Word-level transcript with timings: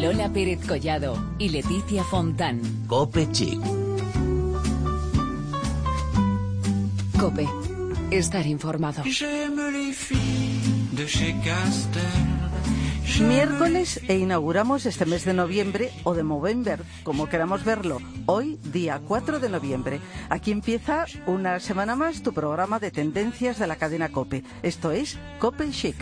Lola 0.00 0.32
Pérez 0.32 0.66
Collado 0.66 1.14
y 1.38 1.50
Leticia 1.50 2.02
Fontán. 2.04 2.62
Cope 2.86 3.30
Chic. 3.32 3.60
Cope. 7.18 7.46
Estar 8.10 8.46
informado. 8.46 9.02
Miércoles 13.20 14.00
e 14.08 14.16
inauguramos 14.16 14.86
este 14.86 15.04
mes 15.04 15.26
de 15.26 15.34
noviembre 15.34 15.90
o 16.04 16.14
de 16.14 16.22
Movember, 16.22 16.82
como 17.02 17.28
queramos 17.28 17.62
verlo. 17.62 17.98
Hoy, 18.24 18.58
día 18.72 19.02
4 19.06 19.38
de 19.38 19.50
noviembre. 19.50 20.00
Aquí 20.30 20.50
empieza 20.50 21.04
una 21.26 21.60
semana 21.60 21.94
más 21.94 22.22
tu 22.22 22.32
programa 22.32 22.78
de 22.78 22.90
tendencias 22.90 23.58
de 23.58 23.66
la 23.66 23.76
cadena 23.76 24.08
Cope. 24.08 24.44
Esto 24.62 24.92
es 24.92 25.18
Cope 25.38 25.70
Chic. 25.70 25.96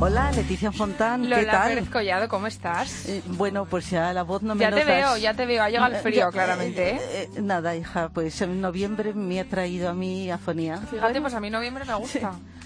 Hola, 0.00 0.30
Leticia 0.30 0.70
Fontán, 0.70 1.22
¿qué 1.22 1.28
Lola 1.28 1.50
tal? 1.50 1.68
Pérez 1.70 1.90
Collado, 1.90 2.28
¿cómo 2.28 2.46
estás? 2.46 3.06
Eh, 3.08 3.20
bueno, 3.26 3.64
pues 3.64 3.90
ya 3.90 4.12
la 4.12 4.22
voz 4.22 4.42
no 4.42 4.54
me 4.54 4.60
ya 4.60 4.70
te 4.70 4.84
veo, 4.84 5.16
ya 5.16 5.34
te 5.34 5.44
veo. 5.44 5.60
Ha 5.62 5.70
llegado 5.70 5.92
el 5.92 6.00
frío, 6.00 6.26
Ya, 6.26 6.30
claramente, 6.30 6.90
¿eh? 6.90 7.00
eh, 7.00 7.28
eh, 7.34 7.40
Nada, 7.42 7.74
hija, 7.74 8.08
pues 8.10 8.40
en 8.40 8.60
noviembre 8.60 9.12
me 9.12 9.40
ha 9.40 9.44
traído 9.44 9.88
a 9.90 9.94
mí 9.94 10.30
afonía. 10.30 10.76
Fíjate, 10.78 11.00
Bueno, 11.00 11.22
pues 11.22 11.34
a 11.34 11.40
mí 11.40 11.50
noviembre 11.50 11.84
me 11.84 11.94
gusta. 11.94 12.32
Sí, 12.32 12.57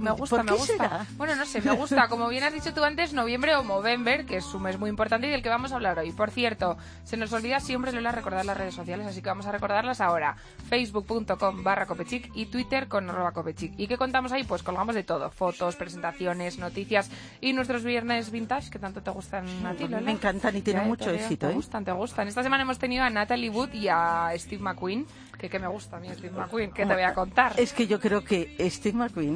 Me 0.00 0.10
gusta, 0.10 0.36
¿Por 0.36 0.44
me 0.44 0.52
gusta. 0.52 0.72
será? 0.72 1.06
Bueno, 1.16 1.36
no 1.36 1.46
sé, 1.46 1.60
me 1.62 1.70
gusta. 1.70 2.08
Como 2.08 2.28
bien 2.28 2.42
has 2.42 2.52
dicho 2.52 2.74
tú 2.74 2.82
antes, 2.82 3.12
noviembre 3.12 3.54
o 3.54 3.62
Movember, 3.62 4.26
que 4.26 4.38
es 4.38 4.54
un 4.54 4.62
mes 4.62 4.76
muy 4.76 4.90
importante 4.90 5.28
y 5.28 5.30
del 5.30 5.40
que 5.42 5.48
vamos 5.48 5.70
a 5.70 5.76
hablar 5.76 5.98
hoy. 6.00 6.10
Por 6.10 6.32
cierto, 6.32 6.76
se 7.04 7.16
nos 7.16 7.32
olvida 7.32 7.60
siempre, 7.60 7.92
Lola, 7.92 8.10
recordar 8.10 8.44
las 8.44 8.56
redes 8.56 8.74
sociales, 8.74 9.06
así 9.06 9.22
que 9.22 9.28
vamos 9.28 9.46
a 9.46 9.52
recordarlas 9.52 10.00
ahora. 10.00 10.36
Facebook.com 10.68 11.62
barra 11.62 11.86
Copechic 11.86 12.30
y 12.34 12.46
Twitter 12.46 12.88
con 12.88 13.08
arroba 13.08 13.32
Copechic. 13.32 13.72
¿Y 13.78 13.86
qué 13.86 13.96
contamos 13.96 14.32
ahí? 14.32 14.44
Pues 14.44 14.62
colgamos 14.62 14.94
de 14.94 15.04
todo. 15.04 15.30
Fotos, 15.30 15.76
presentaciones, 15.76 16.58
noticias 16.58 17.10
y 17.40 17.52
nuestros 17.52 17.84
viernes 17.84 18.30
vintage, 18.30 18.70
que 18.70 18.78
tanto 18.78 19.02
te 19.02 19.10
gustan 19.10 19.46
a 19.64 19.74
ti, 19.74 19.84
Lola. 19.86 20.00
Me 20.00 20.12
encantan 20.12 20.56
y 20.56 20.62
tienen 20.62 20.88
mucho 20.88 21.10
te 21.10 21.16
éxito, 21.16 21.46
Te 21.46 21.52
¿eh? 21.52 21.56
gustan, 21.56 21.84
te 21.84 21.92
gustan. 21.92 22.26
Esta 22.28 22.42
semana 22.42 22.62
hemos 22.64 22.78
tenido 22.78 23.04
a 23.04 23.10
Natalie 23.10 23.50
Wood 23.50 23.72
y 23.72 23.88
a 23.88 24.30
Steve 24.36 24.62
McQueen, 24.62 25.06
que, 25.38 25.48
que 25.48 25.58
me 25.58 25.68
gusta 25.68 25.96
a 25.96 26.00
mí 26.00 26.08
Steve 26.12 26.36
McQueen, 26.36 26.72
que 26.72 26.84
te 26.84 26.92
voy 26.94 27.02
a 27.02 27.14
contar. 27.14 27.52
Es 27.58 27.72
que 27.72 27.86
yo 27.86 28.00
creo 28.00 28.24
que 28.24 28.56
Steve 28.70 28.96
McQueen 28.98 29.33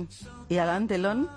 y 0.48 0.58
Alain 0.58 0.86
Delon, 0.86 1.28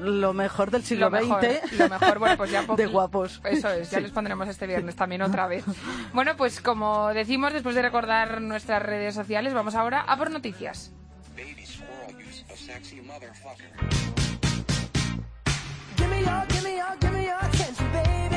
lo 0.00 0.32
mejor 0.32 0.70
del 0.70 0.82
siglo 0.82 1.10
lo 1.10 1.20
mejor, 1.20 1.44
XX, 1.44 1.72
lo 1.78 1.88
mejor, 1.88 2.18
bueno, 2.18 2.36
pues 2.36 2.50
ya 2.50 2.62
de 2.76 2.86
guapos. 2.86 3.40
Eso 3.44 3.68
es, 3.70 3.90
ya 3.90 3.98
Sí. 3.98 4.04
les 4.04 4.12
pondremos 4.12 4.48
este 4.48 4.66
viernes 4.66 4.96
también 4.96 5.22
otra 5.22 5.46
vez. 5.46 5.64
Bueno, 6.12 6.36
pues 6.36 6.60
como 6.60 7.08
decimos, 7.14 7.52
después 7.52 7.74
de 7.74 7.82
recordar 7.82 8.40
nuestras 8.40 8.82
redes 8.82 9.14
sociales, 9.14 9.54
vamos 9.54 9.74
ahora 9.74 10.00
a 10.02 10.16
por 10.16 10.30
noticias. 10.30 10.92
baby. 11.36 11.66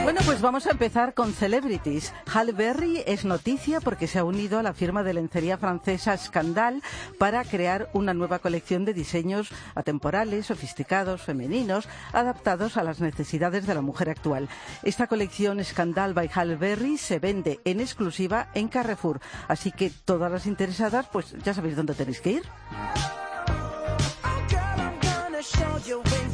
Bueno, 0.03 0.19
pues 0.25 0.41
vamos 0.41 0.67
a 0.67 0.71
empezar 0.71 1.13
con 1.13 1.33
celebrities. 1.33 2.13
Halle 2.25 2.51
Berry 2.51 3.03
es 3.07 3.23
noticia 3.23 3.79
porque 3.79 4.07
se 4.07 4.19
ha 4.19 4.25
unido 4.25 4.59
a 4.59 4.63
la 4.63 4.73
firma 4.73 5.01
de 5.01 5.13
lencería 5.13 5.57
francesa 5.57 6.17
Scandal 6.17 6.83
para 7.17 7.45
crear 7.45 7.89
una 7.93 8.13
nueva 8.13 8.39
colección 8.39 8.83
de 8.83 8.93
diseños 8.93 9.49
atemporales, 9.75 10.47
sofisticados, 10.47 11.21
femeninos, 11.21 11.87
adaptados 12.11 12.75
a 12.75 12.83
las 12.83 12.99
necesidades 12.99 13.65
de 13.65 13.75
la 13.75 13.81
mujer 13.81 14.09
actual. 14.09 14.49
Esta 14.83 15.07
colección 15.07 15.63
Scandal 15.63 16.13
by 16.13 16.29
Halle 16.35 16.57
Berry 16.57 16.97
se 16.97 17.19
vende 17.19 17.61
en 17.63 17.79
exclusiva 17.79 18.49
en 18.53 18.67
Carrefour, 18.67 19.21
así 19.47 19.71
que 19.71 19.89
todas 19.89 20.29
las 20.29 20.47
interesadas, 20.47 21.07
pues 21.07 21.33
ya 21.45 21.53
sabéis 21.53 21.77
dónde 21.77 21.93
tenéis 21.93 22.19
que 22.19 22.31
ir. 22.31 22.43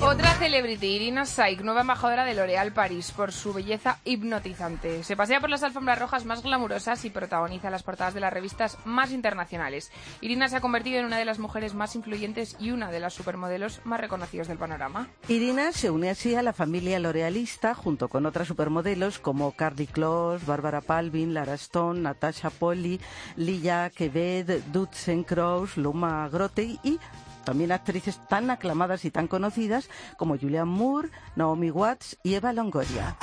Otra 0.01 0.33
celebrity, 0.35 0.87
Irina 0.95 1.25
Shayk, 1.25 1.61
nueva 1.61 1.81
embajadora 1.81 2.23
de 2.23 2.33
L'Oréal 2.33 2.71
París, 2.71 3.11
por 3.11 3.33
su 3.33 3.51
belleza 3.51 3.99
hipnotizante. 4.05 5.03
Se 5.03 5.17
pasea 5.17 5.41
por 5.41 5.49
las 5.49 5.61
alfombras 5.61 5.99
rojas 5.99 6.23
más 6.23 6.41
glamurosas 6.41 7.03
y 7.03 7.09
protagoniza 7.09 7.69
las 7.69 7.83
portadas 7.83 8.13
de 8.13 8.21
las 8.21 8.31
revistas 8.31 8.77
más 8.85 9.11
internacionales. 9.11 9.91
Irina 10.21 10.47
se 10.47 10.55
ha 10.55 10.61
convertido 10.61 10.99
en 10.99 11.05
una 11.05 11.17
de 11.17 11.25
las 11.25 11.37
mujeres 11.37 11.73
más 11.73 11.95
influyentes 11.95 12.55
y 12.59 12.71
una 12.71 12.91
de 12.91 13.01
las 13.01 13.13
supermodelos 13.13 13.81
más 13.83 13.99
reconocidos 13.99 14.47
del 14.47 14.57
panorama. 14.57 15.09
Irina 15.27 15.73
se 15.73 15.91
une 15.91 16.09
así 16.09 16.33
a 16.33 16.43
la 16.43 16.53
familia 16.53 16.97
l'orealista 16.97 17.75
junto 17.75 18.07
con 18.07 18.25
otras 18.25 18.47
supermodelos 18.47 19.19
como 19.19 19.51
Carly 19.51 19.87
Close, 19.87 20.45
Bárbara 20.45 20.79
Palvin, 20.79 21.33
Lara 21.33 21.55
Stone, 21.55 21.99
Natasha 21.99 22.49
Polly, 22.51 23.01
Lilla 23.35 23.89
Quevedo, 23.89 24.59
Dudsen 24.71 25.25
Crows, 25.25 25.75
Luma 25.75 26.29
Grote 26.29 26.79
y 26.83 26.99
también 27.43 27.71
actrices 27.71 28.19
tan 28.27 28.49
aclamadas 28.49 29.05
y 29.05 29.11
tan 29.11 29.27
conocidas 29.27 29.89
como 30.17 30.37
Julianne 30.37 30.71
Moore, 30.71 31.09
Naomi 31.35 31.71
Watts 31.71 32.17
y 32.23 32.35
Eva 32.35 32.53
Longoria. 32.53 33.15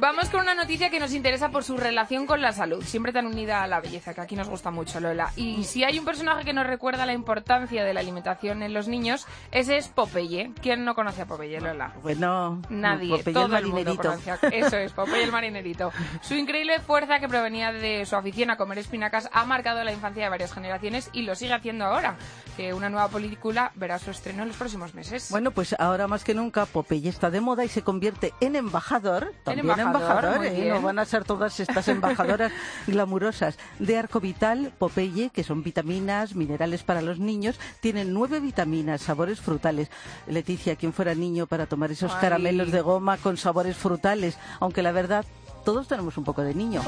Vamos 0.00 0.30
con 0.30 0.40
una 0.40 0.54
noticia 0.54 0.88
que 0.88 0.98
nos 0.98 1.12
interesa 1.12 1.50
por 1.50 1.62
su 1.62 1.76
relación 1.76 2.26
con 2.26 2.40
la 2.40 2.52
salud, 2.52 2.82
siempre 2.82 3.12
tan 3.12 3.26
unida 3.26 3.62
a 3.62 3.66
la 3.66 3.80
belleza, 3.80 4.14
que 4.14 4.22
aquí 4.22 4.34
nos 4.34 4.48
gusta 4.48 4.70
mucho, 4.70 4.98
Lola. 4.98 5.30
Y 5.36 5.64
si 5.64 5.84
hay 5.84 5.98
un 5.98 6.06
personaje 6.06 6.42
que 6.42 6.54
nos 6.54 6.66
recuerda 6.66 7.04
la 7.04 7.12
importancia 7.12 7.84
de 7.84 7.92
la 7.92 8.00
alimentación 8.00 8.62
en 8.62 8.72
los 8.72 8.88
niños, 8.88 9.26
ese 9.52 9.76
es 9.76 9.88
Popeye. 9.88 10.52
¿Quién 10.62 10.86
no 10.86 10.94
conoce 10.94 11.20
a 11.22 11.26
Popeye, 11.26 11.60
Lola? 11.60 11.92
Bueno, 12.02 12.62
Nadie, 12.70 13.18
Popeye 13.18 13.34
todo 13.34 13.44
el 13.46 13.52
el 13.56 13.62
mundo 13.66 13.76
marinerito. 13.76 14.08
conoce 14.08 14.30
a- 14.30 14.38
Eso 14.66 14.76
es, 14.78 14.92
Popeye 14.92 15.22
el 15.24 15.32
marinerito. 15.32 15.92
Su 16.22 16.34
increíble 16.34 16.80
fuerza 16.80 17.18
que 17.20 17.28
provenía 17.28 17.70
de 17.70 18.06
su 18.06 18.16
afición 18.16 18.50
a 18.50 18.56
comer 18.56 18.78
espinacas 18.78 19.28
ha 19.34 19.44
marcado 19.44 19.84
la 19.84 19.92
infancia 19.92 20.24
de 20.24 20.30
varias 20.30 20.54
generaciones 20.54 21.10
y 21.12 21.22
lo 21.22 21.34
sigue 21.34 21.52
haciendo 21.52 21.84
ahora, 21.84 22.16
que 22.56 22.72
una 22.72 22.88
nueva 22.88 23.08
película 23.08 23.70
verá 23.74 23.98
su 23.98 24.10
estreno 24.10 24.42
en 24.44 24.48
los 24.48 24.56
próximos 24.56 24.94
meses. 24.94 25.28
Bueno, 25.30 25.50
pues 25.50 25.76
ahora 25.78 26.06
más 26.08 26.24
que 26.24 26.32
nunca 26.32 26.64
Popeye 26.64 27.10
está 27.10 27.28
de 27.30 27.42
moda 27.42 27.66
y 27.66 27.68
se 27.68 27.82
convierte 27.82 28.32
en 28.40 28.56
embajador. 28.56 29.34
También 29.44 29.66
embajador, 29.66 29.89
muy 29.98 30.46
¿eh? 30.46 30.50
bien. 30.50 30.68
No 30.74 30.82
van 30.82 30.98
a 30.98 31.04
ser 31.04 31.24
todas 31.24 31.58
estas 31.60 31.88
embajadoras 31.88 32.52
glamurosas 32.86 33.58
de 33.78 33.98
Arco 33.98 34.20
Vital, 34.20 34.72
Popeye, 34.78 35.30
que 35.30 35.44
son 35.44 35.62
vitaminas, 35.62 36.34
minerales 36.34 36.82
para 36.82 37.02
los 37.02 37.18
niños. 37.18 37.58
Tienen 37.80 38.12
nueve 38.12 38.40
vitaminas, 38.40 39.02
sabores 39.02 39.40
frutales. 39.40 39.90
Leticia, 40.26 40.76
quien 40.76 40.92
fuera 40.92 41.14
niño 41.14 41.46
para 41.46 41.66
tomar 41.66 41.90
esos 41.90 42.12
Ay. 42.12 42.20
caramelos 42.20 42.70
de 42.70 42.80
goma 42.80 43.16
con 43.18 43.36
sabores 43.36 43.76
frutales, 43.76 44.38
aunque 44.60 44.82
la 44.82 44.92
verdad 44.92 45.24
todos 45.64 45.88
tenemos 45.88 46.16
un 46.16 46.24
poco 46.24 46.42
de 46.42 46.54
niño. 46.54 46.82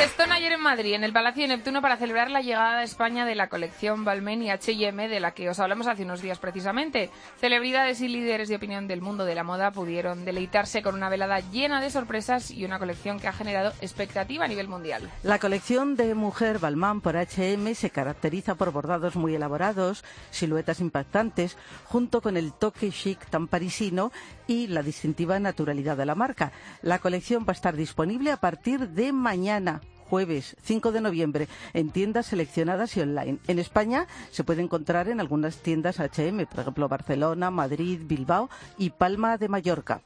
Fiestón 0.00 0.32
ayer 0.32 0.52
en 0.52 0.62
Madrid, 0.62 0.94
en 0.94 1.04
el 1.04 1.12
Palacio 1.12 1.42
de 1.42 1.48
Neptuno, 1.48 1.82
para 1.82 1.98
celebrar 1.98 2.30
la 2.30 2.40
llegada 2.40 2.78
de 2.78 2.84
España 2.84 3.26
de 3.26 3.34
la 3.34 3.50
colección 3.50 4.02
Balmain 4.02 4.42
y 4.42 4.50
H&M, 4.50 5.08
de 5.08 5.20
la 5.20 5.32
que 5.32 5.50
os 5.50 5.60
hablamos 5.60 5.88
hace 5.88 6.04
unos 6.04 6.22
días 6.22 6.38
precisamente. 6.38 7.10
Celebridades 7.38 8.00
y 8.00 8.08
líderes 8.08 8.48
de 8.48 8.56
opinión 8.56 8.88
del 8.88 9.02
mundo 9.02 9.26
de 9.26 9.34
la 9.34 9.44
moda 9.44 9.72
pudieron 9.72 10.24
deleitarse 10.24 10.80
con 10.82 10.94
una 10.94 11.10
velada 11.10 11.40
llena 11.40 11.82
de 11.82 11.90
sorpresas 11.90 12.50
y 12.50 12.64
una 12.64 12.78
colección 12.78 13.20
que 13.20 13.28
ha 13.28 13.34
generado 13.34 13.74
expectativa 13.82 14.46
a 14.46 14.48
nivel 14.48 14.68
mundial. 14.68 15.10
La 15.22 15.38
colección 15.38 15.96
de 15.96 16.14
mujer 16.14 16.60
Balmain 16.60 17.02
por 17.02 17.18
H&M 17.18 17.74
se 17.74 17.90
caracteriza 17.90 18.54
por 18.54 18.72
bordados 18.72 19.16
muy 19.16 19.34
elaborados, 19.34 20.02
siluetas 20.30 20.80
impactantes, 20.80 21.58
junto 21.84 22.22
con 22.22 22.38
el 22.38 22.54
toque 22.54 22.90
chic 22.90 23.26
tan 23.26 23.48
parisino 23.48 24.12
y 24.50 24.66
la 24.66 24.82
distintiva 24.82 25.38
naturalidad 25.38 25.96
de 25.96 26.04
la 26.04 26.16
marca. 26.16 26.50
La 26.82 26.98
colección 26.98 27.44
va 27.44 27.52
a 27.52 27.52
estar 27.52 27.76
disponible 27.76 28.32
a 28.32 28.38
partir 28.38 28.88
de 28.88 29.12
mañana 29.12 29.80
jueves 30.08 30.56
5 30.62 30.90
de 30.90 31.00
noviembre 31.00 31.48
en 31.72 31.90
tiendas 31.90 32.26
seleccionadas 32.26 32.96
y 32.96 33.00
online. 33.00 33.38
En 33.46 33.60
España 33.60 34.08
se 34.32 34.42
puede 34.42 34.60
encontrar 34.60 35.08
en 35.08 35.20
algunas 35.20 35.58
tiendas 35.58 36.00
H&M, 36.00 36.46
por 36.46 36.60
ejemplo 36.60 36.88
Barcelona, 36.88 37.52
Madrid, 37.52 38.00
Bilbao 38.02 38.50
y 38.76 38.90
Palma 38.90 39.38
de 39.38 39.48
Mallorca. 39.48 40.02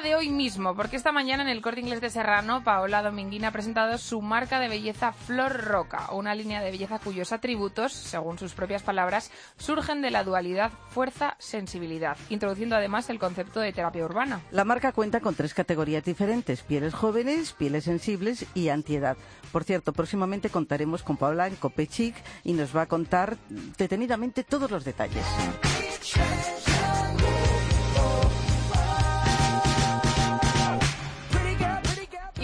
De 0.00 0.14
hoy 0.14 0.30
mismo, 0.30 0.74
porque 0.74 0.96
esta 0.96 1.12
mañana 1.12 1.42
en 1.42 1.48
el 1.48 1.60
Corte 1.60 1.80
Inglés 1.80 2.00
de 2.00 2.08
Serrano, 2.08 2.64
Paola 2.64 3.02
Dominguín 3.02 3.44
ha 3.44 3.50
presentado 3.50 3.98
su 3.98 4.22
marca 4.22 4.58
de 4.58 4.68
belleza 4.68 5.12
Flor 5.12 5.64
Roca, 5.64 6.12
una 6.12 6.34
línea 6.34 6.62
de 6.62 6.70
belleza 6.70 6.98
cuyos 6.98 7.32
atributos, 7.32 7.92
según 7.92 8.38
sus 8.38 8.54
propias 8.54 8.82
palabras, 8.82 9.30
surgen 9.58 10.00
de 10.00 10.10
la 10.10 10.24
dualidad 10.24 10.70
fuerza-sensibilidad, 10.90 12.16
introduciendo 12.30 12.74
además 12.74 13.10
el 13.10 13.18
concepto 13.18 13.60
de 13.60 13.72
terapia 13.72 14.04
urbana. 14.04 14.40
La 14.50 14.64
marca 14.64 14.92
cuenta 14.92 15.20
con 15.20 15.34
tres 15.34 15.52
categorías 15.52 16.04
diferentes, 16.04 16.62
pieles 16.62 16.94
jóvenes, 16.94 17.52
pieles 17.52 17.84
sensibles 17.84 18.46
y 18.54 18.70
antiedad. 18.70 19.16
Por 19.52 19.64
cierto, 19.64 19.92
próximamente 19.92 20.48
contaremos 20.48 21.02
con 21.02 21.18
Paula 21.18 21.48
en 21.48 21.56
Copechic 21.56 22.14
y 22.44 22.54
nos 22.54 22.74
va 22.74 22.82
a 22.82 22.86
contar 22.86 23.36
detenidamente 23.76 24.42
todos 24.42 24.70
los 24.70 24.84
detalles. 24.84 25.24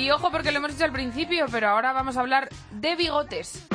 Y 0.09 0.11
ojo 0.11 0.31
porque 0.31 0.53
lo 0.53 0.57
hemos 0.57 0.73
dicho 0.73 0.87
al 0.87 0.93
principio, 0.93 1.45
pero 1.53 1.69
ahora 1.69 1.93
vamos 1.93 2.17
a 2.17 2.21
hablar 2.21 2.49
de 2.71 2.97
bigotes. 2.97 3.69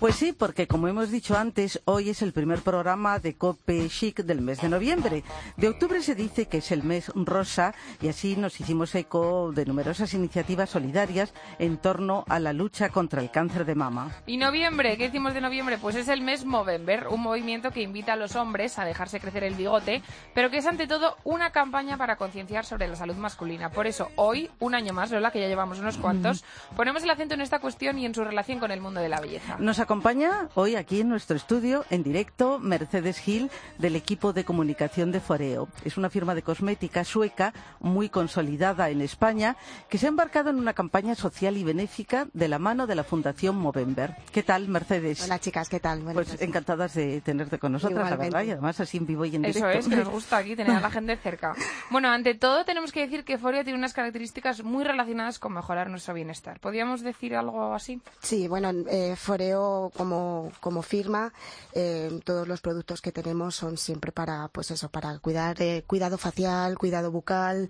Pues 0.00 0.16
sí, 0.16 0.32
porque 0.32 0.66
como 0.66 0.88
hemos 0.88 1.10
dicho 1.10 1.36
antes, 1.36 1.82
hoy 1.84 2.08
es 2.08 2.22
el 2.22 2.32
primer 2.32 2.60
programa 2.62 3.18
de 3.18 3.34
Cope 3.34 3.86
Chic 3.90 4.22
del 4.22 4.40
mes 4.40 4.62
de 4.62 4.70
noviembre. 4.70 5.22
De 5.58 5.68
octubre 5.68 6.00
se 6.00 6.14
dice 6.14 6.46
que 6.46 6.56
es 6.56 6.72
el 6.72 6.82
mes 6.82 7.12
rosa 7.14 7.74
y 8.00 8.08
así 8.08 8.34
nos 8.34 8.58
hicimos 8.58 8.94
eco 8.94 9.52
de 9.52 9.66
numerosas 9.66 10.14
iniciativas 10.14 10.70
solidarias 10.70 11.34
en 11.58 11.76
torno 11.76 12.24
a 12.30 12.38
la 12.38 12.54
lucha 12.54 12.88
contra 12.88 13.20
el 13.20 13.30
cáncer 13.30 13.66
de 13.66 13.74
mama. 13.74 14.10
Y 14.26 14.38
noviembre, 14.38 14.96
¿qué 14.96 15.04
decimos 15.04 15.34
de 15.34 15.42
noviembre? 15.42 15.76
Pues 15.76 15.96
es 15.96 16.08
el 16.08 16.22
mes 16.22 16.46
Movember, 16.46 17.08
un 17.08 17.20
movimiento 17.20 17.70
que 17.70 17.82
invita 17.82 18.14
a 18.14 18.16
los 18.16 18.36
hombres 18.36 18.78
a 18.78 18.86
dejarse 18.86 19.20
crecer 19.20 19.44
el 19.44 19.54
bigote, 19.54 20.00
pero 20.32 20.50
que 20.50 20.56
es 20.56 20.66
ante 20.66 20.86
todo 20.86 21.18
una 21.24 21.52
campaña 21.52 21.98
para 21.98 22.16
concienciar 22.16 22.64
sobre 22.64 22.88
la 22.88 22.96
salud 22.96 23.16
masculina. 23.16 23.68
Por 23.68 23.86
eso 23.86 24.08
hoy, 24.16 24.50
un 24.60 24.74
año 24.74 24.94
más, 24.94 25.10
Lola, 25.10 25.30
que 25.30 25.42
ya 25.42 25.48
llevamos 25.48 25.78
unos 25.78 25.98
cuantos, 25.98 26.42
ponemos 26.74 27.02
el 27.02 27.10
acento 27.10 27.34
en 27.34 27.42
esta 27.42 27.58
cuestión 27.58 27.98
y 27.98 28.06
en 28.06 28.14
su 28.14 28.24
relación 28.24 28.60
con 28.60 28.70
el 28.70 28.80
mundo 28.80 28.98
de 29.00 29.10
la 29.10 29.20
belleza. 29.20 29.58
Nos 29.58 29.78
acompaña 29.90 30.48
hoy 30.54 30.76
aquí 30.76 31.00
en 31.00 31.08
nuestro 31.08 31.36
estudio, 31.36 31.84
en 31.90 32.04
directo, 32.04 32.60
Mercedes 32.60 33.18
Gil, 33.18 33.50
del 33.78 33.96
equipo 33.96 34.32
de 34.32 34.44
comunicación 34.44 35.10
de 35.10 35.18
Foreo. 35.18 35.66
Es 35.84 35.96
una 35.96 36.08
firma 36.08 36.36
de 36.36 36.42
cosmética 36.42 37.02
sueca 37.02 37.52
muy 37.80 38.08
consolidada 38.08 38.88
en 38.90 39.00
España 39.00 39.56
que 39.88 39.98
se 39.98 40.06
ha 40.06 40.10
embarcado 40.10 40.50
en 40.50 40.60
una 40.60 40.74
campaña 40.74 41.16
social 41.16 41.56
y 41.56 41.64
benéfica 41.64 42.28
de 42.34 42.46
la 42.46 42.60
mano 42.60 42.86
de 42.86 42.94
la 42.94 43.02
Fundación 43.02 43.56
Movember. 43.56 44.14
¿Qué 44.30 44.44
tal, 44.44 44.68
Mercedes? 44.68 45.24
Hola 45.24 45.40
chicas, 45.40 45.68
¿qué 45.68 45.80
tal? 45.80 45.98
Buenas 46.02 46.14
Pues 46.14 46.28
noches. 46.28 46.46
encantadas 46.46 46.94
de 46.94 47.20
tenerte 47.22 47.58
con 47.58 47.72
nosotras, 47.72 48.08
la 48.10 48.16
verdad, 48.16 48.44
y 48.44 48.52
además 48.52 48.78
así 48.78 48.96
en 48.98 49.06
vivo 49.06 49.24
y 49.24 49.34
en 49.34 49.44
Eso 49.44 49.58
directo. 49.58 49.78
es, 49.80 49.88
que 49.88 49.96
nos 49.96 50.08
gusta 50.12 50.36
aquí 50.36 50.54
tener 50.54 50.76
a 50.76 50.80
la 50.80 50.90
gente 50.92 51.16
cerca. 51.16 51.56
Bueno, 51.90 52.10
ante 52.10 52.36
todo 52.36 52.64
tenemos 52.64 52.92
que 52.92 53.00
decir 53.00 53.24
que 53.24 53.38
Foria 53.38 53.64
tiene 53.64 53.76
unas 53.76 53.92
características 53.92 54.62
muy 54.62 54.84
relacionadas 54.84 55.40
con 55.40 55.52
mejorar 55.52 55.90
nuestro 55.90 56.14
bienestar. 56.14 56.60
¿Podríamos 56.60 57.00
decir 57.00 57.34
algo 57.34 57.74
así? 57.74 58.00
Sí, 58.20 58.46
bueno, 58.46 58.70
eh, 58.88 59.16
Foreo 59.16 59.79
como, 59.88 60.52
como 60.60 60.82
firma, 60.82 61.32
eh, 61.72 62.20
todos 62.24 62.46
los 62.46 62.60
productos 62.60 63.00
que 63.00 63.12
tenemos 63.12 63.54
son 63.54 63.78
siempre 63.78 64.12
para, 64.12 64.48
pues 64.48 64.70
eso, 64.70 64.90
para 64.90 65.18
cuidar, 65.18 65.62
eh, 65.62 65.82
cuidado 65.86 66.18
facial, 66.18 66.76
cuidado 66.76 67.10
bucal, 67.10 67.68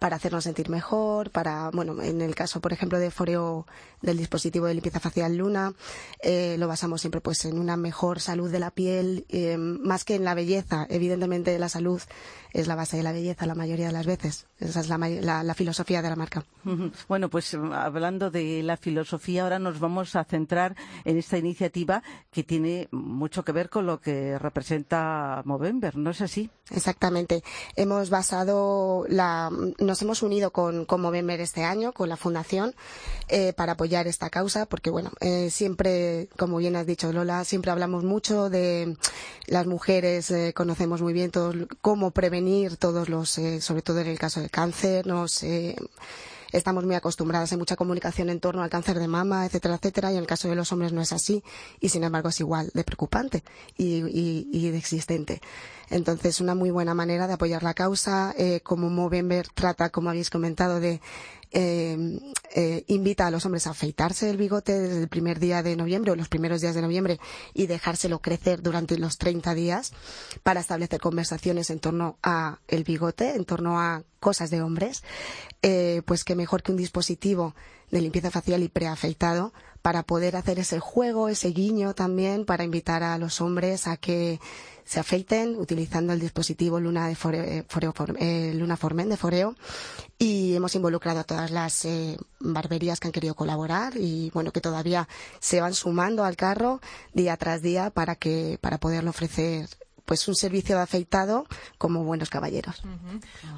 para 0.00 0.16
hacernos 0.16 0.44
sentir 0.44 0.70
mejor, 0.70 1.30
para, 1.30 1.70
bueno, 1.72 2.02
en 2.02 2.22
el 2.22 2.34
caso, 2.34 2.60
por 2.60 2.72
ejemplo, 2.72 2.98
de 2.98 3.10
Foreo, 3.10 3.66
del 4.00 4.16
dispositivo 4.16 4.66
de 4.66 4.74
limpieza 4.74 4.98
facial 4.98 5.36
Luna, 5.36 5.74
eh, 6.22 6.56
lo 6.58 6.66
basamos 6.68 7.02
siempre 7.02 7.20
pues 7.20 7.44
en 7.44 7.58
una 7.58 7.76
mejor 7.76 8.18
salud 8.20 8.50
de 8.50 8.60
la 8.60 8.70
piel, 8.70 9.26
eh, 9.28 9.58
más 9.58 10.04
que 10.04 10.14
en 10.14 10.24
la 10.24 10.34
belleza. 10.34 10.86
Evidentemente 10.88 11.58
la 11.58 11.68
salud 11.68 12.00
es 12.52 12.66
la 12.66 12.76
base 12.76 12.96
de 12.96 13.02
la 13.02 13.12
belleza 13.12 13.46
la 13.46 13.54
mayoría 13.54 13.86
de 13.88 13.92
las 13.92 14.06
veces. 14.06 14.49
Esa 14.60 14.80
es 14.80 14.88
la, 14.88 14.98
la- 14.98 15.42
la 15.42 15.54
filosofía 15.54 16.02
de 16.02 16.10
la 16.10 16.16
marca. 16.16 16.44
Bueno, 17.08 17.28
pues 17.30 17.54
eh, 17.54 17.58
hablando 17.72 18.30
de 18.30 18.62
la 18.62 18.76
filosofía, 18.76 19.42
ahora 19.42 19.58
nos 19.58 19.80
vamos 19.80 20.14
a 20.16 20.24
centrar 20.24 20.76
en 21.04 21.16
esta 21.18 21.38
iniciativa 21.38 22.02
que 22.30 22.44
tiene 22.44 22.88
mucho 22.92 23.44
que 23.44 23.52
ver 23.52 23.68
con 23.70 23.86
lo 23.86 24.00
que 24.00 24.38
representa 24.38 25.42
Movember, 25.44 25.96
¿no 25.96 26.10
es 26.10 26.20
así? 26.20 26.50
Exactamente. 26.70 27.42
Hemos 27.76 28.10
basado 28.10 29.04
la, 29.08 29.50
nos 29.78 30.02
hemos 30.02 30.22
unido 30.22 30.52
con, 30.52 30.84
con 30.84 31.00
Movember 31.00 31.40
este 31.40 31.64
año, 31.64 31.92
con 31.92 32.08
la 32.08 32.16
fundación, 32.16 32.74
eh, 33.28 33.52
para 33.54 33.72
apoyar 33.72 34.06
esta 34.06 34.30
causa, 34.30 34.66
porque 34.66 34.90
bueno, 34.90 35.10
eh, 35.20 35.50
siempre, 35.50 36.28
como 36.38 36.58
bien 36.58 36.76
has 36.76 36.86
dicho 36.86 37.12
Lola, 37.12 37.44
siempre 37.44 37.70
hablamos 37.70 38.04
mucho 38.04 38.50
de 38.50 38.96
las 39.46 39.66
mujeres, 39.66 40.30
eh, 40.30 40.52
conocemos 40.54 41.02
muy 41.02 41.12
bien 41.12 41.30
todos, 41.30 41.56
cómo 41.80 42.12
prevenir 42.12 42.76
todos 42.76 43.08
los, 43.08 43.36
eh, 43.38 43.60
sobre 43.60 43.82
todo 43.82 43.98
en 44.00 44.06
el 44.06 44.18
caso 44.18 44.40
cáncer, 44.50 45.06
nos, 45.06 45.42
eh, 45.42 45.76
estamos 46.52 46.84
muy 46.84 46.94
acostumbradas, 46.94 47.52
hay 47.52 47.58
mucha 47.58 47.76
comunicación 47.76 48.30
en 48.30 48.40
torno 48.40 48.62
al 48.62 48.70
cáncer 48.70 48.98
de 48.98 49.08
mama, 49.08 49.46
etcétera, 49.46 49.76
etcétera, 49.76 50.12
y 50.12 50.16
en 50.16 50.20
el 50.20 50.26
caso 50.26 50.48
de 50.48 50.56
los 50.56 50.72
hombres 50.72 50.92
no 50.92 51.00
es 51.00 51.12
así, 51.12 51.42
y 51.80 51.88
sin 51.88 52.04
embargo 52.04 52.28
es 52.28 52.40
igual 52.40 52.70
de 52.74 52.84
preocupante 52.84 53.42
y 53.76 54.70
de 54.70 54.78
existente. 54.78 55.40
Entonces, 55.90 56.40
una 56.40 56.54
muy 56.54 56.70
buena 56.70 56.94
manera 56.94 57.26
de 57.26 57.34
apoyar 57.34 57.62
la 57.62 57.74
causa, 57.74 58.34
eh, 58.38 58.60
como 58.62 58.88
Movember 58.88 59.48
trata, 59.48 59.90
como 59.90 60.08
habéis 60.10 60.30
comentado, 60.30 60.80
de 60.80 61.00
eh, 61.52 62.20
eh, 62.54 62.84
invita 62.86 63.26
a 63.26 63.30
los 63.30 63.44
hombres 63.44 63.66
a 63.66 63.70
afeitarse 63.70 64.30
el 64.30 64.36
bigote 64.36 64.78
desde 64.78 65.00
el 65.02 65.08
primer 65.08 65.40
día 65.40 65.64
de 65.64 65.74
noviembre 65.74 66.12
o 66.12 66.16
los 66.16 66.28
primeros 66.28 66.60
días 66.60 66.76
de 66.76 66.82
noviembre 66.82 67.18
y 67.54 67.66
dejárselo 67.66 68.20
crecer 68.20 68.62
durante 68.62 68.96
los 68.98 69.18
30 69.18 69.54
días 69.54 69.92
para 70.44 70.60
establecer 70.60 71.00
conversaciones 71.00 71.70
en 71.70 71.80
torno 71.80 72.18
a 72.22 72.60
el 72.68 72.84
bigote, 72.84 73.34
en 73.34 73.44
torno 73.44 73.80
a 73.80 74.04
cosas 74.20 74.50
de 74.50 74.62
hombres, 74.62 75.02
eh, 75.62 76.02
pues 76.04 76.22
que 76.22 76.36
mejor 76.36 76.62
que 76.62 76.70
un 76.70 76.78
dispositivo 76.78 77.54
de 77.90 78.00
limpieza 78.00 78.30
facial 78.30 78.62
y 78.62 78.68
preafeitado 78.68 79.52
para 79.82 80.04
poder 80.04 80.36
hacer 80.36 80.60
ese 80.60 80.78
juego, 80.78 81.28
ese 81.28 81.48
guiño 81.48 81.94
también 81.94 82.44
para 82.44 82.62
invitar 82.62 83.02
a 83.02 83.18
los 83.18 83.40
hombres 83.40 83.88
a 83.88 83.96
que 83.96 84.38
se 84.90 84.98
afeiten 84.98 85.54
utilizando 85.54 86.12
el 86.12 86.18
dispositivo 86.18 86.80
Luna 86.80 87.06
de 87.06 87.14
Foreo, 87.14 87.44
eh, 87.44 87.64
eh, 88.18 88.52
Luna 88.56 88.76
Formen 88.76 89.08
de 89.08 89.16
Foreo. 89.16 89.54
Y 90.18 90.56
hemos 90.56 90.74
involucrado 90.74 91.20
a 91.20 91.24
todas 91.24 91.52
las 91.52 91.84
eh, 91.84 92.16
barberías 92.40 92.98
que 92.98 93.06
han 93.06 93.12
querido 93.12 93.36
colaborar 93.36 93.92
y 93.96 94.30
bueno 94.34 94.50
que 94.50 94.60
todavía 94.60 95.08
se 95.38 95.60
van 95.60 95.74
sumando 95.74 96.24
al 96.24 96.34
carro 96.34 96.80
día 97.14 97.36
tras 97.36 97.62
día 97.62 97.90
para 97.90 98.16
que 98.16 98.58
para 98.60 98.78
poderle 98.78 99.10
ofrecer 99.10 99.68
pues 100.10 100.26
un 100.26 100.34
servicio 100.34 100.74
de 100.74 100.82
afeitado 100.82 101.46
como 101.78 102.02
buenos 102.02 102.30
caballeros. 102.30 102.82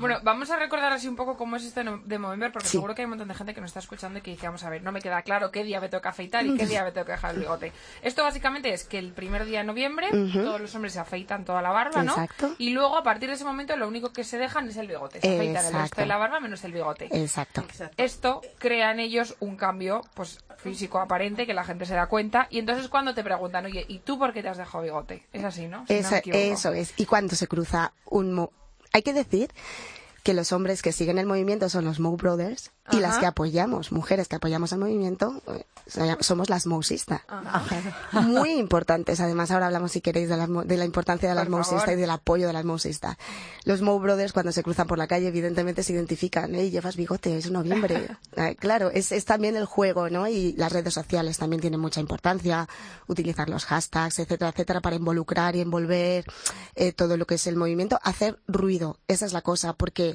Bueno, 0.00 0.19
vamos 0.22 0.50
a 0.50 0.56
recordar 0.56 0.93
así 0.93 1.08
un 1.08 1.16
poco 1.16 1.38
cómo 1.38 1.56
es 1.56 1.64
esto 1.64 1.81
de 2.04 2.19
Movember, 2.19 2.52
porque 2.52 2.69
Sí. 2.69 2.72
seguro 2.72 2.94
que 2.94 3.00
hay 3.00 3.04
un 3.06 3.12
montón 3.12 3.28
de 3.28 3.34
gente 3.34 3.54
que 3.54 3.62
nos 3.62 3.69
está 3.70 3.81
escuchando 3.81 4.19
y 4.19 4.22
que 4.22 4.32
dice, 4.32 4.44
vamos 4.49 4.62
a 4.62 4.69
ver, 4.69 4.82
no 4.82 4.93
me 4.93 5.00
queda 5.00 5.22
claro 5.22 5.50
qué 5.50 5.64
día 5.64 5.81
me 5.81 5.88
toca 5.88 6.10
afeitar 6.10 6.44
y 6.44 6.54
qué 6.58 6.66
día 6.66 6.84
me 6.84 6.93
toca 6.93 7.12
dejar 7.12 7.32
el 7.37 7.40
bigote. 7.40 7.72
Esto 8.02 8.22
básicamente 8.22 8.70
es 8.70 8.84
que 8.84 8.99
el 8.99 9.12
primer 9.14 9.46
día 9.46 9.60
de 9.60 9.64
noviembre 9.64 10.08
todos 10.10 10.60
los 10.60 10.75
hombres 10.75 10.93
se 10.93 11.00
afeitan 11.00 11.46
toda 11.46 11.62
la 11.62 11.70
barba, 11.70 12.02
¿no? 12.02 12.12
Exacto. 12.12 12.55
Y 12.58 12.69
luego, 12.75 12.98
a 12.98 13.02
partir 13.02 13.31
de 13.31 13.37
ese 13.37 13.44
momento, 13.46 13.75
lo 13.78 13.88
único 13.88 14.12
que 14.12 14.22
se 14.22 14.37
dejan 14.37 14.69
es 14.69 14.76
el 14.76 14.88
bigote. 14.88 15.22
Se 15.22 15.34
afeitan 15.34 15.56
el 15.56 15.72
resto 15.72 15.78
Exacto. 15.78 16.00
de 16.02 16.06
la 16.06 16.19
barba 16.19 16.38
menos 16.38 16.62
el 16.64 16.72
bigote. 16.72 17.08
Exacto. 17.12 17.64
Esto 17.96 18.43
crea 18.58 18.90
en 18.93 19.00
ellos 19.00 19.37
un 19.40 19.56
cambio 19.56 20.02
pues 20.12 20.38
físico 20.58 21.00
aparente 21.00 21.46
que 21.46 21.55
la 21.55 21.64
gente 21.64 21.87
se 21.87 21.94
da 21.94 22.08
cuenta 22.08 22.46
y 22.50 22.58
entonces 22.58 22.88
cuando 22.88 23.14
te 23.14 23.25
preguntan, 23.25 23.64
oye, 23.64 23.87
¿y 23.88 24.00
tú 24.00 24.19
por 24.19 24.34
qué 24.34 24.43
te 24.43 24.50
has 24.50 24.58
dejado 24.58 24.84
bigote? 24.84 25.26
Es 25.32 25.43
así, 25.43 25.66
¿no? 25.66 25.87
Si 25.87 25.94
no 25.94 26.08
Eso, 26.50 26.73
es. 26.73 26.93
Y 26.97 27.06
cuando 27.06 27.37
se 27.37 27.47
cruza 27.47 27.93
un... 28.06 28.33
mo- 28.33 28.53
Hay 28.93 29.03
que 29.03 29.12
decir 29.12 29.50
que 30.22 30.34
los 30.34 30.52
hombres 30.52 30.82
que 30.82 30.92
siguen 30.92 31.19
el 31.19 31.26
movimiento 31.26 31.69
son 31.69 31.84
los 31.84 31.98
Mo 31.98 32.16
Brothers 32.16 32.70
y 32.90 32.98
las 32.98 33.19
que 33.19 33.26
apoyamos, 33.26 33.92
mujeres 33.92 34.28
que 34.28 34.36
apoyamos 34.36 34.72
el 34.72 34.78
movimiento, 34.78 35.40
eh, 35.48 35.64
somos 36.20 36.50
las 36.50 36.66
Mousistas. 36.66 37.22
Muy 38.12 38.52
importantes. 38.52 39.20
Además, 39.20 39.50
ahora 39.50 39.67
hablamos, 39.67 39.93
si 39.93 40.00
queréis, 40.00 40.29
de 40.29 40.36
de 40.64 40.76
la 40.76 40.84
importancia 40.84 41.29
de 41.29 41.34
las 41.34 41.48
Mousistas 41.48 41.93
y 41.93 41.96
del 41.96 42.10
apoyo 42.10 42.46
de 42.46 42.52
las 42.52 42.64
Mousistas. 42.64 43.17
Los 43.64 43.82
Mo 43.82 43.98
Brothers, 43.98 44.32
cuando 44.32 44.52
se 44.52 44.62
cruzan 44.62 44.86
por 44.86 44.98
la 44.98 45.06
calle, 45.06 45.29
evidentemente 45.29 45.82
se 45.82 45.93
identifican. 45.93 46.55
¿eh? 46.55 46.70
Llevas 46.70 46.96
bigote, 46.96 47.36
es 47.36 47.50
noviembre. 47.50 48.08
Eh, 48.34 48.56
claro, 48.56 48.91
es, 48.91 49.12
es 49.12 49.26
también 49.26 49.56
el 49.56 49.67
juego, 49.67 50.08
¿no? 50.08 50.26
Y 50.26 50.55
las 50.55 50.72
redes 50.72 50.94
sociales 50.94 51.36
también 51.36 51.60
tienen 51.60 51.79
mucha 51.79 52.00
importancia. 52.00 52.67
Utilizar 53.06 53.50
los 53.50 53.67
hashtags, 53.67 54.19
etcétera, 54.19 54.50
etcétera, 54.50 54.81
para 54.81 54.96
involucrar 54.96 55.55
y 55.55 55.60
envolver 55.60 56.24
eh, 56.74 56.93
todo 56.93 57.19
lo 57.19 57.26
que 57.26 57.34
es 57.34 57.46
el 57.46 57.56
movimiento. 57.56 57.98
Hacer 58.02 58.38
ruido, 58.48 58.98
esa 59.06 59.26
es 59.26 59.34
la 59.34 59.43
cosa, 59.43 59.74
porque 59.74 60.11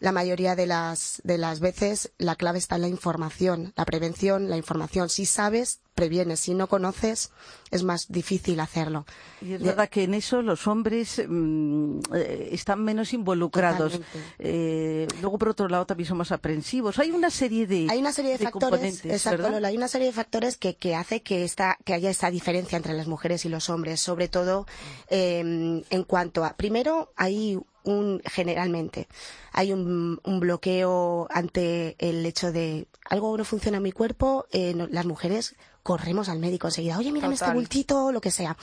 la 0.00 0.12
mayoría 0.12 0.54
de 0.54 0.66
las, 0.66 1.22
de 1.24 1.38
las 1.38 1.60
veces 1.60 2.12
la 2.18 2.36
clave 2.36 2.58
está 2.58 2.76
en 2.76 2.82
la 2.82 2.88
información, 2.88 3.72
la 3.76 3.84
prevención, 3.84 4.50
la 4.50 4.56
información. 4.56 5.08
Si 5.08 5.24
sabes, 5.24 5.80
previenes. 5.94 6.40
Si 6.40 6.52
no 6.52 6.66
conoces, 6.66 7.30
es 7.70 7.84
más 7.84 8.10
difícil 8.10 8.60
hacerlo. 8.60 9.06
Y 9.40 9.54
es 9.54 9.62
verdad 9.62 9.88
que 9.88 10.02
en 10.02 10.14
eso 10.14 10.42
los 10.42 10.66
hombres 10.66 11.22
mm, 11.26 12.00
eh, 12.14 12.48
están 12.52 12.84
menos 12.84 13.14
involucrados. 13.14 14.00
Eh, 14.38 15.06
luego, 15.22 15.38
por 15.38 15.48
otro 15.50 15.68
lado, 15.68 15.86
también 15.86 16.08
son 16.08 16.18
más 16.18 16.32
aprensivos. 16.32 16.98
Hay 16.98 17.10
una 17.10 17.30
serie 17.30 17.66
de, 17.66 17.86
Hay 17.88 17.98
una 18.00 18.12
serie 18.12 18.36
de, 18.36 18.44
factores, 18.44 19.04
exacto, 19.04 19.46
hay 19.64 19.76
una 19.76 19.88
serie 19.88 20.08
de 20.08 20.12
factores 20.12 20.56
que, 20.56 20.76
que 20.76 20.96
hace 20.96 21.22
que, 21.22 21.44
esta, 21.44 21.78
que 21.84 21.94
haya 21.94 22.10
esta 22.10 22.30
diferencia 22.30 22.76
entre 22.76 22.92
las 22.92 23.06
mujeres 23.06 23.44
y 23.44 23.48
los 23.48 23.70
hombres, 23.70 24.00
sobre 24.00 24.28
todo 24.28 24.66
eh, 25.08 25.82
en 25.88 26.04
cuanto 26.04 26.44
a, 26.44 26.56
primero, 26.56 27.12
hay 27.16 27.58
un, 27.84 28.20
generalmente, 28.24 29.08
hay 29.52 29.72
un, 29.72 30.20
un 30.24 30.40
bloqueo 30.40 31.26
ante 31.30 31.94
el 31.98 32.24
hecho 32.26 32.50
de 32.52 32.86
algo 33.08 33.36
no 33.36 33.44
funciona 33.44 33.76
en 33.76 33.82
mi 33.82 33.92
cuerpo, 33.92 34.46
eh, 34.50 34.74
no- 34.74 34.86
las 34.88 35.06
mujeres 35.06 35.54
corremos 35.82 36.28
al 36.28 36.38
médico 36.38 36.66
enseguida, 36.68 36.98
oye, 36.98 37.12
mírame 37.12 37.34
este 37.34 37.44
Total. 37.44 37.56
bultito, 37.56 38.10
lo 38.12 38.20
que 38.20 38.30
sea. 38.30 38.56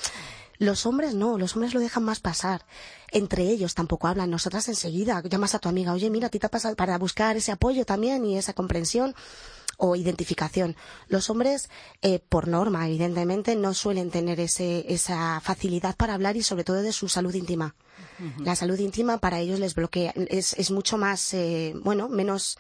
Los 0.58 0.86
hombres 0.86 1.16
no, 1.16 1.38
los 1.40 1.56
hombres 1.56 1.74
lo 1.74 1.80
dejan 1.80 2.04
más 2.04 2.20
pasar. 2.20 2.66
Entre 3.12 3.44
ellos 3.44 3.74
tampoco 3.74 4.08
hablan. 4.08 4.30
Nosotras 4.30 4.68
enseguida 4.68 5.22
llamas 5.24 5.56
a 5.56 5.60
tu 5.60 5.70
amiga, 5.70 5.92
oye, 5.94 6.10
mira, 6.12 6.28
a 6.28 6.30
ti 6.30 6.38
te 6.38 6.46
ha 6.46 6.50
pasado 6.50 6.76
para 6.76 6.98
buscar 7.00 7.36
ese 7.36 7.52
apoyo 7.52 7.84
también 7.84 8.24
y 8.26 8.38
esa 8.38 8.54
comprensión 8.54 9.16
o 9.84 9.96
identificación. 9.96 10.76
Los 11.08 11.32
hombres, 11.32 11.70
eh, 12.04 12.20
por 12.30 12.48
norma, 12.48 12.88
evidentemente, 12.88 13.56
no 13.56 13.74
suelen 13.74 14.12
tener 14.12 14.40
ese, 14.40 14.86
esa 14.94 15.42
facilidad 15.42 15.96
para 15.96 16.14
hablar 16.14 16.38
y 16.38 16.44
sobre 16.44 16.64
todo 16.64 16.84
de 16.84 16.94
su 16.94 17.10
salud 17.10 17.34
íntima. 17.34 17.76
La 18.38 18.56
salud 18.56 18.78
íntima 18.78 19.18
para 19.18 19.40
ellos 19.40 19.60
les 19.60 19.74
bloquea, 19.74 20.14
es, 20.16 20.54
es 20.54 20.70
mucho 20.70 21.00
más, 21.00 21.34
eh, 21.34 21.74
bueno, 21.84 22.10
menos 22.10 22.60